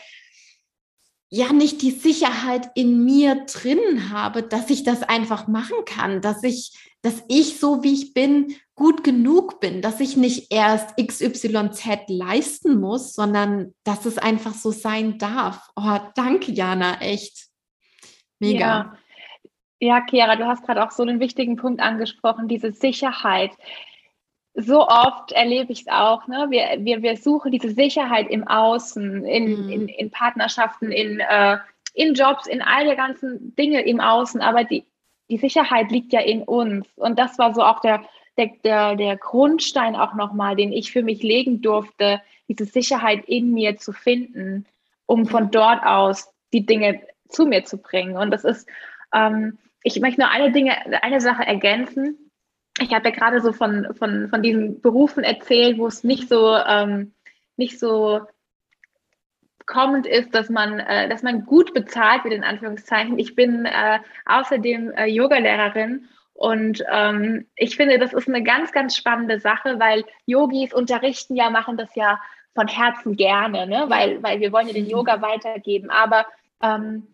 ja 1.29 1.53
nicht 1.53 1.81
die 1.81 1.91
Sicherheit 1.91 2.69
in 2.75 3.03
mir 3.03 3.45
drin 3.45 4.09
habe, 4.09 4.41
dass 4.41 4.69
ich 4.69 4.83
das 4.83 5.03
einfach 5.03 5.47
machen 5.47 5.85
kann, 5.85 6.21
dass 6.21 6.43
ich, 6.43 6.73
dass 7.01 7.21
ich 7.27 7.59
so 7.59 7.83
wie 7.83 7.93
ich 7.93 8.13
bin 8.13 8.55
gut 8.75 9.03
genug 9.03 9.59
bin, 9.59 9.81
dass 9.81 9.99
ich 9.99 10.17
nicht 10.17 10.51
erst 10.51 10.95
XYZ 10.97 12.07
leisten 12.07 12.79
muss, 12.79 13.13
sondern 13.13 13.75
dass 13.83 14.05
es 14.05 14.17
einfach 14.17 14.53
so 14.53 14.71
sein 14.71 15.17
darf. 15.19 15.69
Oh, 15.75 15.99
danke, 16.15 16.51
Jana, 16.51 16.99
echt. 17.01 17.49
Mega. 18.39 18.59
Ja. 18.59 18.97
Ja, 19.80 20.06
Chiara, 20.10 20.36
du 20.36 20.46
hast 20.46 20.65
gerade 20.65 20.84
auch 20.84 20.92
so 20.92 21.04
einen 21.04 21.20
wichtigen 21.20 21.56
Punkt 21.56 21.82
angesprochen, 21.82 22.50
diese 22.50 22.72
Sicherheit. 22.74 23.52
So 24.54 24.86
oft 24.88 25.32
erlebe 25.32 25.72
ich 25.72 25.82
es 25.82 25.88
auch. 25.88 26.28
Ne? 26.28 26.48
Wir, 26.50 26.84
wir, 26.84 27.02
wir 27.02 27.15
suchen 27.15 27.52
diese 27.52 27.72
Sicherheit 27.72 28.30
im 28.30 28.46
Außen, 28.46 29.26
in, 29.26 29.63
mhm. 29.65 29.70
in, 29.70 29.88
in 29.88 30.12
Partnerschaften, 30.12 30.92
in, 30.92 31.22
äh, 31.22 31.58
in 31.94 32.13
Jobs, 32.13 32.46
in 32.46 32.62
all 32.62 32.86
der 32.86 32.98
ganzen 32.98 33.56
Dinge 33.56 33.82
im 33.82 34.02
Außen. 34.02 34.42
Aber 34.42 34.65
die, 34.65 34.84
die 35.30 35.38
Sicherheit 35.38 35.92
liegt 35.92 36.12
ja 36.12 36.20
in 36.20 36.44
uns. 36.44 36.86
Und 36.98 37.18
das 37.18 37.39
war 37.39 37.54
so 37.54 37.63
auch 37.63 37.80
der, 37.80 38.04
der, 38.38 38.52
der, 38.65 38.96
der 38.98 39.15
Grundstein 39.15 39.96
auch 39.96 40.13
nochmal, 40.13 40.58
den 40.58 40.74
ich 40.74 40.92
für 40.92 41.04
mich 41.04 41.24
legen 41.24 41.62
durfte, 41.62 42.22
diese 42.50 42.65
Sicherheit 42.65 43.24
in 43.26 43.54
mir 43.54 43.78
zu 43.78 43.94
finden, 43.94 44.65
um 45.06 45.26
von 45.26 45.52
dort 45.52 45.86
aus 45.86 46.34
die 46.52 46.65
Dinge 46.65 47.02
zu 47.30 47.46
mir 47.46 47.63
zu 47.63 47.78
bringen. 47.78 48.18
Und 48.18 48.32
das 48.32 48.44
ist, 48.44 48.68
ähm, 49.13 49.58
ich 49.84 50.00
möchte 50.00 50.22
nur 50.22 50.30
eine 50.30 50.52
Dinge, 50.52 50.74
eine 51.04 51.22
Sache 51.22 51.44
ergänzen. 51.44 52.32
Ich 52.80 52.94
habe 52.94 53.10
ja 53.10 53.15
gerade 53.15 53.42
so 53.42 53.52
von, 53.52 53.88
von, 53.96 54.30
von 54.30 54.42
diesen 54.42 54.82
Berufen 54.82 55.24
erzählt, 55.24 55.78
wo 55.78 55.88
es 55.88 56.04
nicht 56.04 56.30
so, 56.30 56.56
ähm, 56.56 57.13
nicht 57.58 57.80
so 57.80 58.22
kommend 59.65 60.08
ist, 60.08 60.34
dass 60.34 60.50
man, 60.50 60.80
äh, 60.80 61.10
dass 61.10 61.24
man 61.24 61.46
gut 61.46 61.74
bezahlt 61.74 62.24
wird, 62.24 62.34
in 62.34 62.44
Anführungszeichen. 62.44 63.20
Ich 63.20 63.36
bin 63.36 63.65
äh, 63.65 64.00
außerdem 64.26 64.92
äh, 64.92 65.06
Yogalehrerin 65.06 66.08
und 66.39 66.84
ähm, 66.89 67.48
ich 67.58 67.76
finde, 67.76 68.00
das 68.00 68.13
ist 68.13 68.30
eine 68.30 68.44
ganz, 68.44 68.72
ganz 68.72 68.96
spannende 68.96 69.39
Sache, 69.39 69.78
weil 69.78 70.06
Yogis 70.26 70.74
unterrichten 70.74 71.36
ja, 71.36 71.50
machen 71.50 71.76
das 71.76 71.94
ja 71.96 72.18
von 72.56 72.68
Herzen 72.68 73.18
gerne, 73.18 73.68
ne? 73.68 73.86
weil, 73.89 74.24
weil 74.24 74.39
wir 74.39 74.54
wollen 74.54 74.68
ja 74.68 74.74
den. 74.74 74.88
Yoga 74.88 75.22
weitergeben. 75.22 75.89
Aber 75.89 76.26
ähm, 76.63 77.08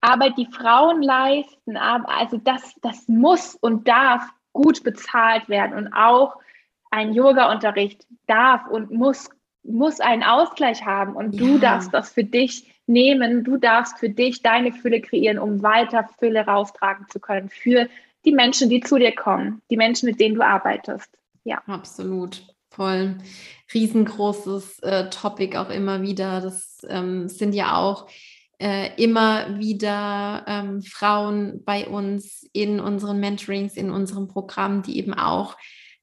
Arbeit, 0.00 0.38
die 0.38 0.46
Frauen 0.46 1.02
leisten, 1.02 1.76
also 1.76 2.36
das, 2.38 2.74
das 2.82 3.08
muss 3.08 3.54
und 3.56 3.88
darf 3.88 4.22
gut 4.52 4.82
bezahlt 4.84 5.48
werden. 5.48 5.76
Und 5.76 5.92
auch 5.92 6.36
ein 6.90 7.12
Yoga-Unterricht 7.12 8.06
darf 8.26 8.66
und 8.68 8.90
muss, 8.90 9.30
muss 9.62 10.00
einen 10.00 10.22
Ausgleich 10.22 10.84
haben. 10.84 11.14
Und 11.14 11.34
ja. 11.34 11.40
du 11.40 11.58
darfst 11.58 11.92
das 11.92 12.10
für 12.10 12.24
dich 12.24 12.72
nehmen. 12.86 13.44
Du 13.44 13.56
darfst 13.56 13.98
für 13.98 14.08
dich 14.08 14.42
deine 14.42 14.72
Fülle 14.72 15.00
kreieren, 15.00 15.38
um 15.38 15.62
weiter 15.62 16.08
Fülle 16.18 16.46
raustragen 16.46 17.06
zu 17.08 17.20
können 17.20 17.50
für 17.50 17.88
die 18.24 18.32
Menschen, 18.32 18.68
die 18.68 18.80
zu 18.80 18.98
dir 18.98 19.14
kommen, 19.14 19.62
die 19.70 19.76
Menschen, 19.76 20.08
mit 20.08 20.20
denen 20.20 20.34
du 20.34 20.42
arbeitest. 20.42 21.10
Ja. 21.44 21.62
Absolut. 21.66 22.42
Voll 22.70 23.16
riesengroßes 23.72 24.80
äh, 24.80 25.10
Topic 25.10 25.56
auch 25.56 25.70
immer 25.70 26.02
wieder. 26.02 26.40
Das 26.40 26.86
ähm, 26.88 27.28
sind 27.28 27.54
ja 27.54 27.76
auch 27.76 28.06
äh, 28.60 28.90
immer 29.02 29.58
wieder 29.58 30.44
ähm, 30.46 30.82
Frauen 30.82 31.62
bei 31.64 31.86
uns 31.86 32.44
in 32.52 32.80
unseren 32.80 33.20
Mentorings, 33.20 33.76
in 33.76 33.90
unserem 33.90 34.28
Programm, 34.28 34.82
die 34.82 34.98
eben 34.98 35.14
auch 35.14 35.56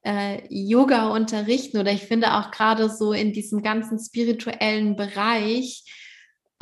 äh, 0.05 0.41
Yoga 0.49 1.09
unterrichten 1.09 1.77
oder 1.77 1.91
ich 1.91 2.03
finde 2.03 2.35
auch 2.35 2.51
gerade 2.51 2.89
so 2.89 3.11
in 3.11 3.33
diesem 3.33 3.61
ganzen 3.61 3.99
spirituellen 3.99 4.95
Bereich 4.95 5.83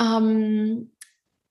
ähm, 0.00 0.92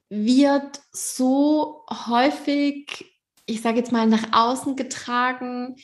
wird 0.10 0.82
so 0.92 1.86
häufig, 2.08 3.06
ich 3.46 3.62
sage 3.62 3.78
jetzt 3.78 3.92
mal, 3.92 4.08
nach 4.08 4.28
außen 4.32 4.76
getragen, 4.76 5.76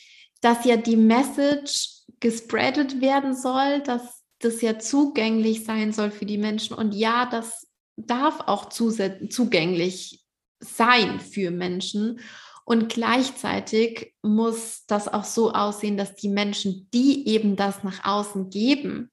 dass 0.42 0.66
ja 0.66 0.78
die 0.78 0.98
Message 0.98 2.04
gespreadet 2.20 3.02
werden 3.02 3.36
soll, 3.36 3.82
dass 3.82 4.24
das 4.40 4.62
ja 4.62 4.80
zugänglich 4.80 5.66
sein 5.66 5.92
soll 5.92 6.12
für 6.12 6.26
die 6.26 6.38
Menschen. 6.38 6.76
Und 6.76 6.94
ja, 6.94 7.26
das 7.26 7.69
darf 8.08 8.42
auch 8.42 8.70
zugänglich 8.70 10.24
sein 10.60 11.20
für 11.20 11.52
Menschen. 11.52 12.20
Und 12.66 12.90
gleichzeitig 12.90 14.14
muss 14.22 14.86
das 14.86 15.08
auch 15.08 15.24
so 15.24 15.52
aussehen, 15.52 15.98
dass 15.98 16.16
die 16.16 16.30
Menschen, 16.30 16.88
die 16.94 17.28
eben 17.28 17.56
das 17.56 17.84
nach 17.84 18.06
außen 18.06 18.50
geben, 18.50 19.12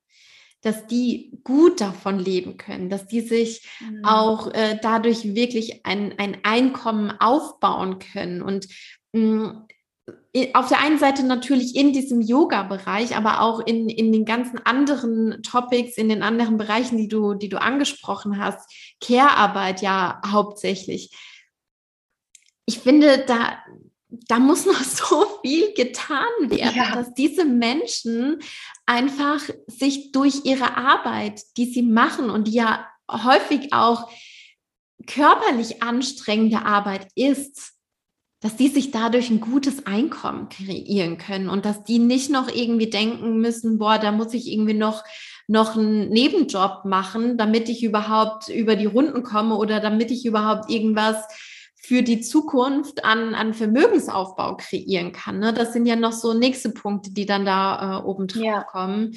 dass 0.60 0.86
die 0.86 1.38
gut 1.44 1.80
davon 1.80 2.18
leben 2.18 2.56
können, 2.56 2.90
dass 2.90 3.06
die 3.06 3.20
sich 3.20 3.66
mhm. 3.80 4.04
auch 4.04 4.52
äh, 4.52 4.78
dadurch 4.82 5.34
wirklich 5.34 5.86
ein, 5.86 6.18
ein 6.18 6.38
Einkommen 6.42 7.12
aufbauen 7.20 7.98
können. 7.98 8.42
Und 8.42 8.66
mh, 9.12 9.20
mm, 9.20 9.66
auf 10.54 10.68
der 10.68 10.80
einen 10.80 10.98
Seite 10.98 11.24
natürlich 11.24 11.74
in 11.74 11.92
diesem 11.92 12.20
Yoga-Bereich, 12.20 13.16
aber 13.16 13.40
auch 13.40 13.60
in, 13.60 13.88
in 13.88 14.12
den 14.12 14.24
ganzen 14.24 14.58
anderen 14.64 15.42
Topics, 15.42 15.96
in 15.96 16.08
den 16.08 16.22
anderen 16.22 16.58
Bereichen, 16.58 16.96
die 16.96 17.08
du, 17.08 17.34
die 17.34 17.48
du 17.48 17.60
angesprochen 17.60 18.38
hast, 18.38 18.70
Care-Arbeit 19.00 19.82
ja 19.82 20.20
hauptsächlich. 20.26 21.10
Ich 22.66 22.78
finde, 22.78 23.24
da, 23.26 23.58
da 24.08 24.38
muss 24.38 24.66
noch 24.66 24.80
so 24.82 25.26
viel 25.42 25.72
getan 25.74 26.26
werden, 26.40 26.76
ja. 26.76 26.94
dass 26.94 27.14
diese 27.14 27.44
Menschen 27.44 28.40
einfach 28.84 29.40
sich 29.66 30.12
durch 30.12 30.44
ihre 30.44 30.76
Arbeit, 30.76 31.42
die 31.56 31.72
sie 31.72 31.82
machen 31.82 32.30
und 32.30 32.46
die 32.48 32.54
ja 32.54 32.86
häufig 33.10 33.72
auch 33.72 34.10
körperlich 35.06 35.82
anstrengende 35.82 36.62
Arbeit 36.64 37.08
ist, 37.14 37.75
dass 38.40 38.56
die 38.56 38.68
sich 38.68 38.90
dadurch 38.90 39.30
ein 39.30 39.40
gutes 39.40 39.86
Einkommen 39.86 40.48
kreieren 40.48 41.18
können 41.18 41.48
und 41.48 41.64
dass 41.64 41.84
die 41.84 41.98
nicht 41.98 42.30
noch 42.30 42.48
irgendwie 42.48 42.90
denken 42.90 43.38
müssen, 43.38 43.78
boah, 43.78 43.98
da 43.98 44.12
muss 44.12 44.34
ich 44.34 44.52
irgendwie 44.52 44.74
noch 44.74 45.04
noch 45.48 45.76
einen 45.76 46.08
Nebenjob 46.08 46.84
machen, 46.84 47.38
damit 47.38 47.68
ich 47.68 47.84
überhaupt 47.84 48.48
über 48.48 48.74
die 48.74 48.86
Runden 48.86 49.22
komme 49.22 49.56
oder 49.56 49.80
damit 49.80 50.10
ich 50.10 50.26
überhaupt 50.26 50.70
irgendwas 50.70 51.16
für 51.76 52.02
die 52.02 52.20
Zukunft 52.20 53.04
an, 53.04 53.34
an 53.36 53.54
Vermögensaufbau 53.54 54.56
kreieren 54.56 55.12
kann. 55.12 55.38
Ne? 55.38 55.52
Das 55.52 55.72
sind 55.72 55.86
ja 55.86 55.94
noch 55.94 56.10
so 56.10 56.34
nächste 56.34 56.70
Punkte, 56.70 57.12
die 57.12 57.26
dann 57.26 57.44
da 57.44 58.00
äh, 58.00 58.02
oben 58.02 58.26
drauf 58.26 58.42
ja. 58.42 58.62
kommen. 58.64 59.14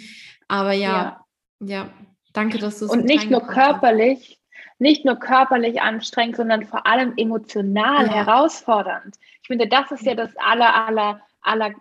Aber 0.48 0.74
ja, 0.74 1.20
ja, 1.60 1.68
ja, 1.68 1.90
danke, 2.32 2.60
dass 2.60 2.78
du 2.78 2.86
es 2.86 2.92
Und 2.92 3.06
nicht 3.06 3.32
nur 3.32 3.42
körperlich, 3.42 4.39
nicht 4.80 5.06
nur 5.06 5.16
körperlich 5.16 5.82
anstrengend, 5.82 6.38
sondern 6.38 6.66
vor 6.66 6.88
allem 6.88 7.14
emotional 7.18 8.08
ja. 8.08 8.14
herausfordernd. 8.14 9.16
Ich 9.42 9.48
finde, 9.48 9.68
das 9.68 9.92
ist 9.92 10.04
ja 10.04 10.16
das 10.16 10.36
aller, 10.38 10.74
aller, 10.88 11.22
aller 11.42 11.74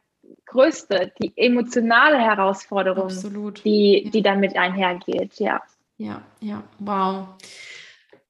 größte, 0.47 1.13
die 1.23 1.33
emotionale 1.37 2.19
Herausforderung, 2.19 3.05
Absolut. 3.05 3.65
Die, 3.65 4.11
die 4.13 4.23
damit 4.23 4.57
einhergeht, 4.57 5.39
ja. 5.39 5.63
Ja, 5.97 6.23
ja, 6.41 6.63
wow. 6.79 7.29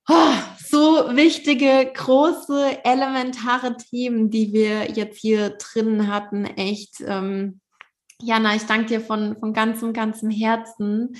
Oh, 0.08 0.34
so 0.58 1.16
wichtige, 1.16 1.90
große, 1.92 2.84
elementare 2.84 3.76
Themen, 3.76 4.30
die 4.30 4.52
wir 4.52 4.90
jetzt 4.90 5.18
hier 5.18 5.50
drin 5.50 6.12
hatten. 6.12 6.46
Echt, 6.46 7.02
ähm, 7.06 7.60
Jana, 8.20 8.54
ich 8.54 8.64
danke 8.64 8.86
dir 8.86 9.00
von, 9.00 9.36
von 9.38 9.52
ganzem, 9.52 9.92
ganzem 9.92 10.30
Herzen 10.30 11.14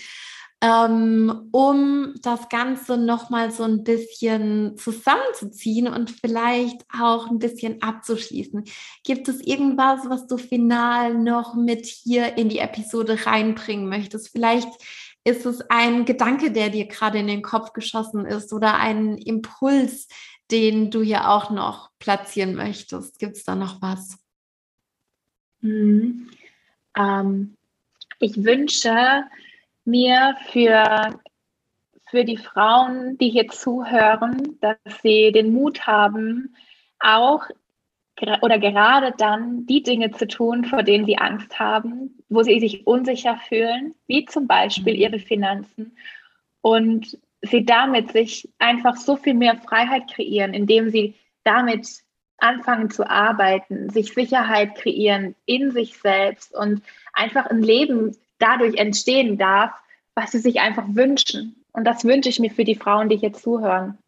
ähm, 0.61 1.49
um 1.53 2.15
das 2.21 2.49
Ganze 2.49 2.97
nochmal 2.97 3.53
so 3.53 3.63
ein 3.63 3.85
bisschen 3.85 4.77
zusammenzuziehen 4.77 5.87
und 5.87 6.11
vielleicht 6.11 6.85
auch 6.93 7.29
ein 7.31 7.39
bisschen 7.39 7.81
abzuschließen. 7.81 8.65
Gibt 9.05 9.29
es 9.29 9.41
irgendwas, 9.41 10.01
was 10.09 10.27
du 10.27 10.37
final 10.37 11.15
noch 11.15 11.55
mit 11.55 11.87
hier 11.87 12.37
in 12.37 12.49
die 12.49 12.59
Episode 12.59 13.25
reinbringen 13.25 13.89
möchtest? 13.89 14.31
Vielleicht 14.31 14.69
ist 15.23 15.47
es 15.47 15.61
ein 15.71 16.05
Gedanke, 16.05 16.51
der 16.51 16.71
dir 16.71 16.87
gerade 16.87 17.19
in 17.19 17.29
den 17.29 17.43
Kopf 17.43 17.73
geschossen 17.73 18.27
ist 18.27 18.53
oder 18.53 18.79
ein 18.79 19.17
Impuls, 19.19 20.09
den 20.51 20.91
du 20.91 21.03
hier 21.03 21.29
auch 21.29 21.51
noch 21.51 21.91
platzieren 21.99 22.55
möchtest. 22.55 23.19
Gibt 23.19 23.37
es 23.37 23.45
da 23.45 23.55
noch 23.55 23.81
was? 23.81 24.19
Mhm. 25.61 26.31
Ähm, 26.97 27.57
ich 28.19 28.43
wünsche, 28.43 29.23
mir 29.89 30.37
für, 30.51 31.19
für 32.11 32.25
die 32.25 32.37
Frauen, 32.37 33.19
die 33.19 33.31
hier 33.31 33.49
zuhören, 33.49 34.59
dass 34.61 34.77
sie 35.03 35.33
den 35.33 35.53
Mut 35.53 35.87
haben, 35.87 36.55
auch 37.01 37.45
oder 38.43 38.59
gerade 38.59 39.15
dann 39.17 39.65
die 39.67 39.83
Dinge 39.83 40.11
zu 40.11 40.27
tun, 40.27 40.65
vor 40.65 40.83
denen 40.83 41.07
sie 41.07 41.19
Angst 41.19 41.59
haben, 41.61 42.19
wo 42.29 42.43
sie 42.43 42.59
sich 42.59 42.85
unsicher 42.85 43.39
fühlen, 43.49 43.95
wie 44.09 44.25
zum 44.25 44.49
Beispiel 44.49 44.95
mhm. 44.95 45.01
ihre 45.01 45.19
Finanzen 45.21 45.97
und 46.61 47.17
sie 47.43 47.65
damit 47.65 48.11
sich 48.11 48.49
einfach 48.59 48.97
so 48.97 49.17
viel 49.17 49.35
mehr 49.35 49.57
Freiheit 49.57 50.11
kreieren, 50.13 50.53
indem 50.53 50.91
sie 50.91 51.15
damit 51.45 51.87
anfangen 52.39 52.91
zu 52.91 53.09
arbeiten, 53.09 53.91
sich 53.91 54.13
Sicherheit 54.13 54.75
kreieren 54.75 55.35
in 55.47 55.71
sich 55.71 55.99
selbst 55.99 56.55
und 56.55 56.83
einfach 57.13 57.47
ein 57.47 57.63
Leben 57.63 58.17
dadurch 58.39 58.77
entstehen 58.77 59.39
darf, 59.39 59.73
was 60.15 60.33
sie 60.33 60.39
sich 60.39 60.61
einfach 60.61 60.85
wünschen. 60.89 61.65
Und 61.73 61.85
das 61.85 62.05
wünsche 62.05 62.29
ich 62.29 62.41
mir 62.41 62.51
für 62.51 62.65
die 62.65 62.75
Frauen, 62.75 63.09
die 63.09 63.17
hier 63.17 63.33
zuhören. 63.33 63.99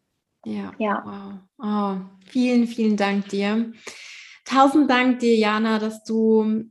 Ja, 0.45 0.73
ja. 0.77 1.03
Wow. 1.05 1.39
Oh, 1.63 2.01
vielen, 2.25 2.67
vielen 2.67 2.97
Dank 2.97 3.29
dir. 3.29 3.71
Tausend 4.45 4.89
Dank 4.89 5.19
dir, 5.19 5.35
Jana, 5.35 5.79
dass 5.79 6.03
du 6.03 6.65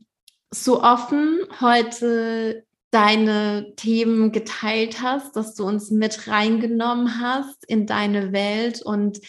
so 0.51 0.83
offen 0.83 1.39
heute 1.61 2.65
deine 2.91 3.73
Themen 3.77 4.33
geteilt 4.33 5.01
hast, 5.01 5.35
dass 5.37 5.55
du 5.55 5.65
uns 5.65 5.89
mit 5.91 6.27
reingenommen 6.27 7.21
hast 7.21 7.65
in 7.65 7.87
deine 7.87 8.33
Welt. 8.33 8.81
Und 8.81 9.21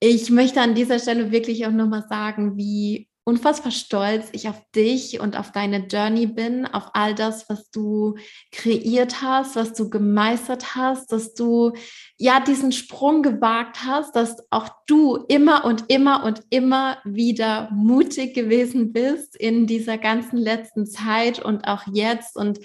ich 0.00 0.30
möchte 0.30 0.62
an 0.62 0.74
dieser 0.74 0.98
Stelle 0.98 1.30
wirklich 1.30 1.66
auch 1.66 1.70
nochmal 1.70 2.06
sagen, 2.08 2.56
wie 2.56 3.07
unfassbar 3.28 3.72
stolz 3.72 4.30
ich 4.32 4.48
auf 4.48 4.58
dich 4.74 5.20
und 5.20 5.36
auf 5.36 5.52
deine 5.52 5.86
Journey 5.86 6.26
bin, 6.26 6.64
auf 6.64 6.84
all 6.94 7.14
das, 7.14 7.46
was 7.50 7.70
du 7.70 8.16
kreiert 8.52 9.20
hast, 9.20 9.54
was 9.54 9.74
du 9.74 9.90
gemeistert 9.90 10.74
hast, 10.74 11.12
dass 11.12 11.34
du 11.34 11.74
ja 12.16 12.40
diesen 12.40 12.72
Sprung 12.72 13.22
gewagt 13.22 13.84
hast, 13.84 14.16
dass 14.16 14.38
auch 14.50 14.70
du 14.86 15.16
immer 15.28 15.66
und 15.66 15.84
immer 15.88 16.24
und 16.24 16.40
immer 16.48 16.96
wieder 17.04 17.68
mutig 17.70 18.32
gewesen 18.32 18.94
bist 18.94 19.36
in 19.36 19.66
dieser 19.66 19.98
ganzen 19.98 20.38
letzten 20.38 20.86
Zeit 20.86 21.38
und 21.38 21.68
auch 21.68 21.82
jetzt. 21.92 22.34
Und 22.34 22.60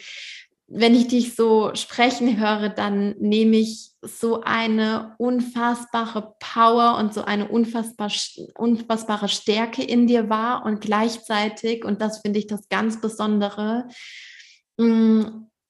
wenn 0.75 0.95
ich 0.95 1.07
dich 1.07 1.35
so 1.35 1.75
sprechen 1.75 2.39
höre, 2.39 2.69
dann 2.69 3.15
nehme 3.19 3.57
ich 3.57 3.91
so 4.01 4.41
eine 4.41 5.13
unfassbare 5.19 6.35
Power 6.39 6.97
und 6.97 7.13
so 7.13 7.23
eine 7.23 7.47
unfassbar, 7.47 8.11
unfassbare 8.57 9.29
Stärke 9.29 9.83
in 9.83 10.07
dir 10.07 10.29
wahr 10.29 10.65
und 10.65 10.81
gleichzeitig, 10.81 11.85
und 11.85 12.01
das 12.01 12.21
finde 12.21 12.39
ich 12.39 12.47
das 12.47 12.67
ganz 12.69 12.99
Besondere, 12.99 13.87
mm, 14.77 15.23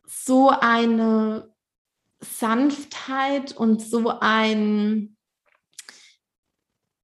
so 0.08 0.50
eine 0.50 1.54
Sanftheit 2.22 3.56
und 3.58 3.82
so 3.82 4.20
ein, 4.22 5.18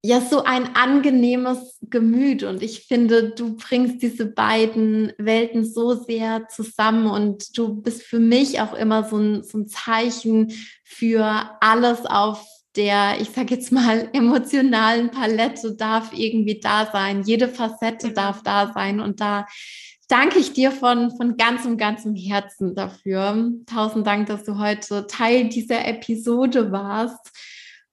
ja 0.03 0.21
so 0.21 0.43
ein 0.43 0.75
angenehmes 0.75 1.77
Gemüt 1.81 2.43
und 2.43 2.63
ich 2.63 2.85
finde, 2.87 3.31
du 3.31 3.57
bringst 3.57 4.01
diese 4.01 4.25
beiden 4.27 5.11
Welten 5.17 5.65
so 5.65 5.93
sehr 5.93 6.47
zusammen 6.47 7.07
und 7.07 7.57
du 7.57 7.81
bist 7.81 8.03
für 8.03 8.19
mich 8.19 8.61
auch 8.61 8.73
immer 8.73 9.03
so 9.03 9.17
ein, 9.17 9.43
so 9.43 9.57
ein 9.57 9.67
Zeichen 9.67 10.53
für 10.83 11.49
alles 11.59 12.05
auf 12.05 12.45
der, 12.75 13.19
ich 13.19 13.29
sage 13.31 13.55
jetzt 13.55 13.71
mal, 13.71 14.09
emotionalen 14.13 15.11
Palette 15.11 15.75
darf 15.75 16.11
irgendwie 16.13 16.59
da 16.59 16.89
sein. 16.91 17.23
Jede 17.23 17.49
Facette 17.49 18.13
darf 18.13 18.41
da 18.43 18.71
sein 18.73 19.01
und 19.01 19.19
da 19.19 19.47
danke 20.07 20.39
ich 20.39 20.53
dir 20.53 20.71
von, 20.71 21.11
von 21.15 21.35
ganzem, 21.35 21.77
ganzem 21.77 22.15
Herzen 22.15 22.73
dafür. 22.73 23.51
Tausend 23.65 24.07
Dank, 24.07 24.27
dass 24.27 24.43
du 24.43 24.57
heute 24.57 25.07
Teil 25.07 25.49
dieser 25.49 25.85
Episode 25.85 26.71
warst. 26.71 27.31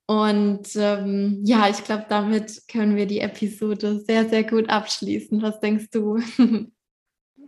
Und 0.07 0.69
ähm, 0.77 1.41
ja, 1.45 1.69
ich 1.69 1.83
glaube, 1.83 2.07
damit 2.09 2.69
können 2.69 2.95
wir 2.95 3.07
die 3.07 3.21
Episode 3.21 3.99
sehr, 3.99 4.29
sehr 4.29 4.45
gut 4.45 4.71
abschließen. 4.71 5.43
Was 5.43 5.59
denkst 5.59 5.91
du? 5.91 6.19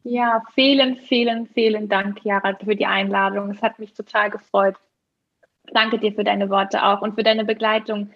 ja, 0.03 0.43
vielen, 0.55 0.97
vielen, 0.97 1.47
vielen 1.47 1.89
Dank, 1.89 2.25
Jara, 2.25 2.57
für 2.57 2.75
die 2.75 2.87
Einladung. 2.87 3.51
Es 3.51 3.63
hat 3.63 3.79
mich 3.79 3.95
total 3.95 4.31
gefreut. 4.31 4.75
Danke 5.73 5.99
dir 5.99 6.13
für 6.13 6.25
deine 6.25 6.51
Worte 6.51 6.85
auch 6.85 7.01
und 7.03 7.15
für 7.15 7.23
deine 7.23 7.45
Begleitung, 7.45 8.11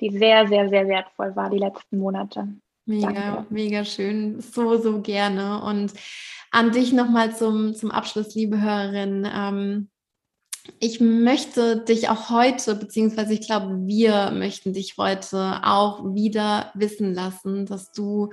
die 0.00 0.10
sehr, 0.10 0.48
sehr, 0.48 0.68
sehr 0.68 0.88
wertvoll 0.88 1.36
war 1.36 1.50
die 1.50 1.58
letzten 1.58 1.98
Monate. 1.98 2.48
Mega, 2.86 3.12
Danke. 3.12 3.46
mega 3.50 3.84
schön. 3.84 4.40
So, 4.40 4.76
so 4.76 5.02
gerne. 5.02 5.62
Und 5.62 5.92
an 6.50 6.72
dich 6.72 6.92
nochmal 6.92 7.34
zum, 7.34 7.74
zum 7.74 7.92
Abschluss, 7.92 8.34
liebe 8.34 8.60
Hörerin. 8.60 9.28
Ähm, 9.32 9.88
ich 10.80 10.98
möchte 11.00 11.76
dich 11.76 12.08
auch 12.08 12.30
heute, 12.30 12.74
beziehungsweise 12.74 13.34
ich 13.34 13.46
glaube, 13.46 13.86
wir 13.86 14.30
möchten 14.32 14.72
dich 14.72 14.96
heute 14.96 15.60
auch 15.62 16.14
wieder 16.14 16.70
wissen 16.74 17.12
lassen, 17.12 17.66
dass 17.66 17.92
du 17.92 18.30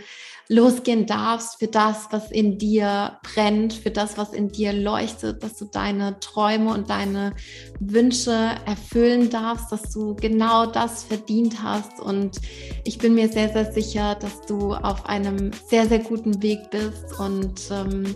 losgehen 0.47 1.05
darfst 1.05 1.59
für 1.59 1.67
das, 1.67 2.07
was 2.11 2.31
in 2.31 2.57
dir 2.57 3.19
brennt, 3.23 3.73
für 3.73 3.91
das, 3.91 4.17
was 4.17 4.33
in 4.33 4.49
dir 4.49 4.71
leuchtet, 4.71 5.43
dass 5.43 5.57
du 5.57 5.65
deine 5.65 6.19
Träume 6.21 6.73
und 6.73 6.89
deine 6.89 7.33
Wünsche 7.79 8.31
erfüllen 8.65 9.29
darfst, 9.29 9.71
dass 9.71 9.91
du 9.91 10.15
genau 10.15 10.65
das 10.65 11.03
verdient 11.03 11.61
hast. 11.61 11.99
Und 11.99 12.37
ich 12.85 12.97
bin 12.97 13.13
mir 13.13 13.27
sehr, 13.27 13.49
sehr 13.51 13.73
sicher, 13.73 14.15
dass 14.15 14.41
du 14.41 14.73
auf 14.73 15.05
einem 15.05 15.51
sehr, 15.67 15.85
sehr 15.87 15.99
guten 15.99 16.41
Weg 16.41 16.69
bist 16.69 17.19
und 17.19 17.59
ähm, 17.71 18.15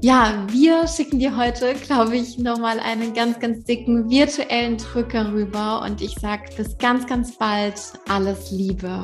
ja, 0.00 0.46
wir 0.52 0.86
schicken 0.86 1.18
dir 1.18 1.36
heute, 1.36 1.74
glaube 1.74 2.16
ich, 2.16 2.38
nochmal 2.38 2.78
einen 2.78 3.14
ganz, 3.14 3.40
ganz 3.40 3.64
dicken 3.64 4.08
virtuellen 4.08 4.76
Drücker 4.76 5.32
rüber 5.32 5.82
und 5.82 6.00
ich 6.00 6.14
sage 6.20 6.44
bis 6.56 6.78
ganz, 6.78 7.04
ganz 7.04 7.36
bald. 7.36 7.74
Alles 8.08 8.52
Liebe. 8.52 9.02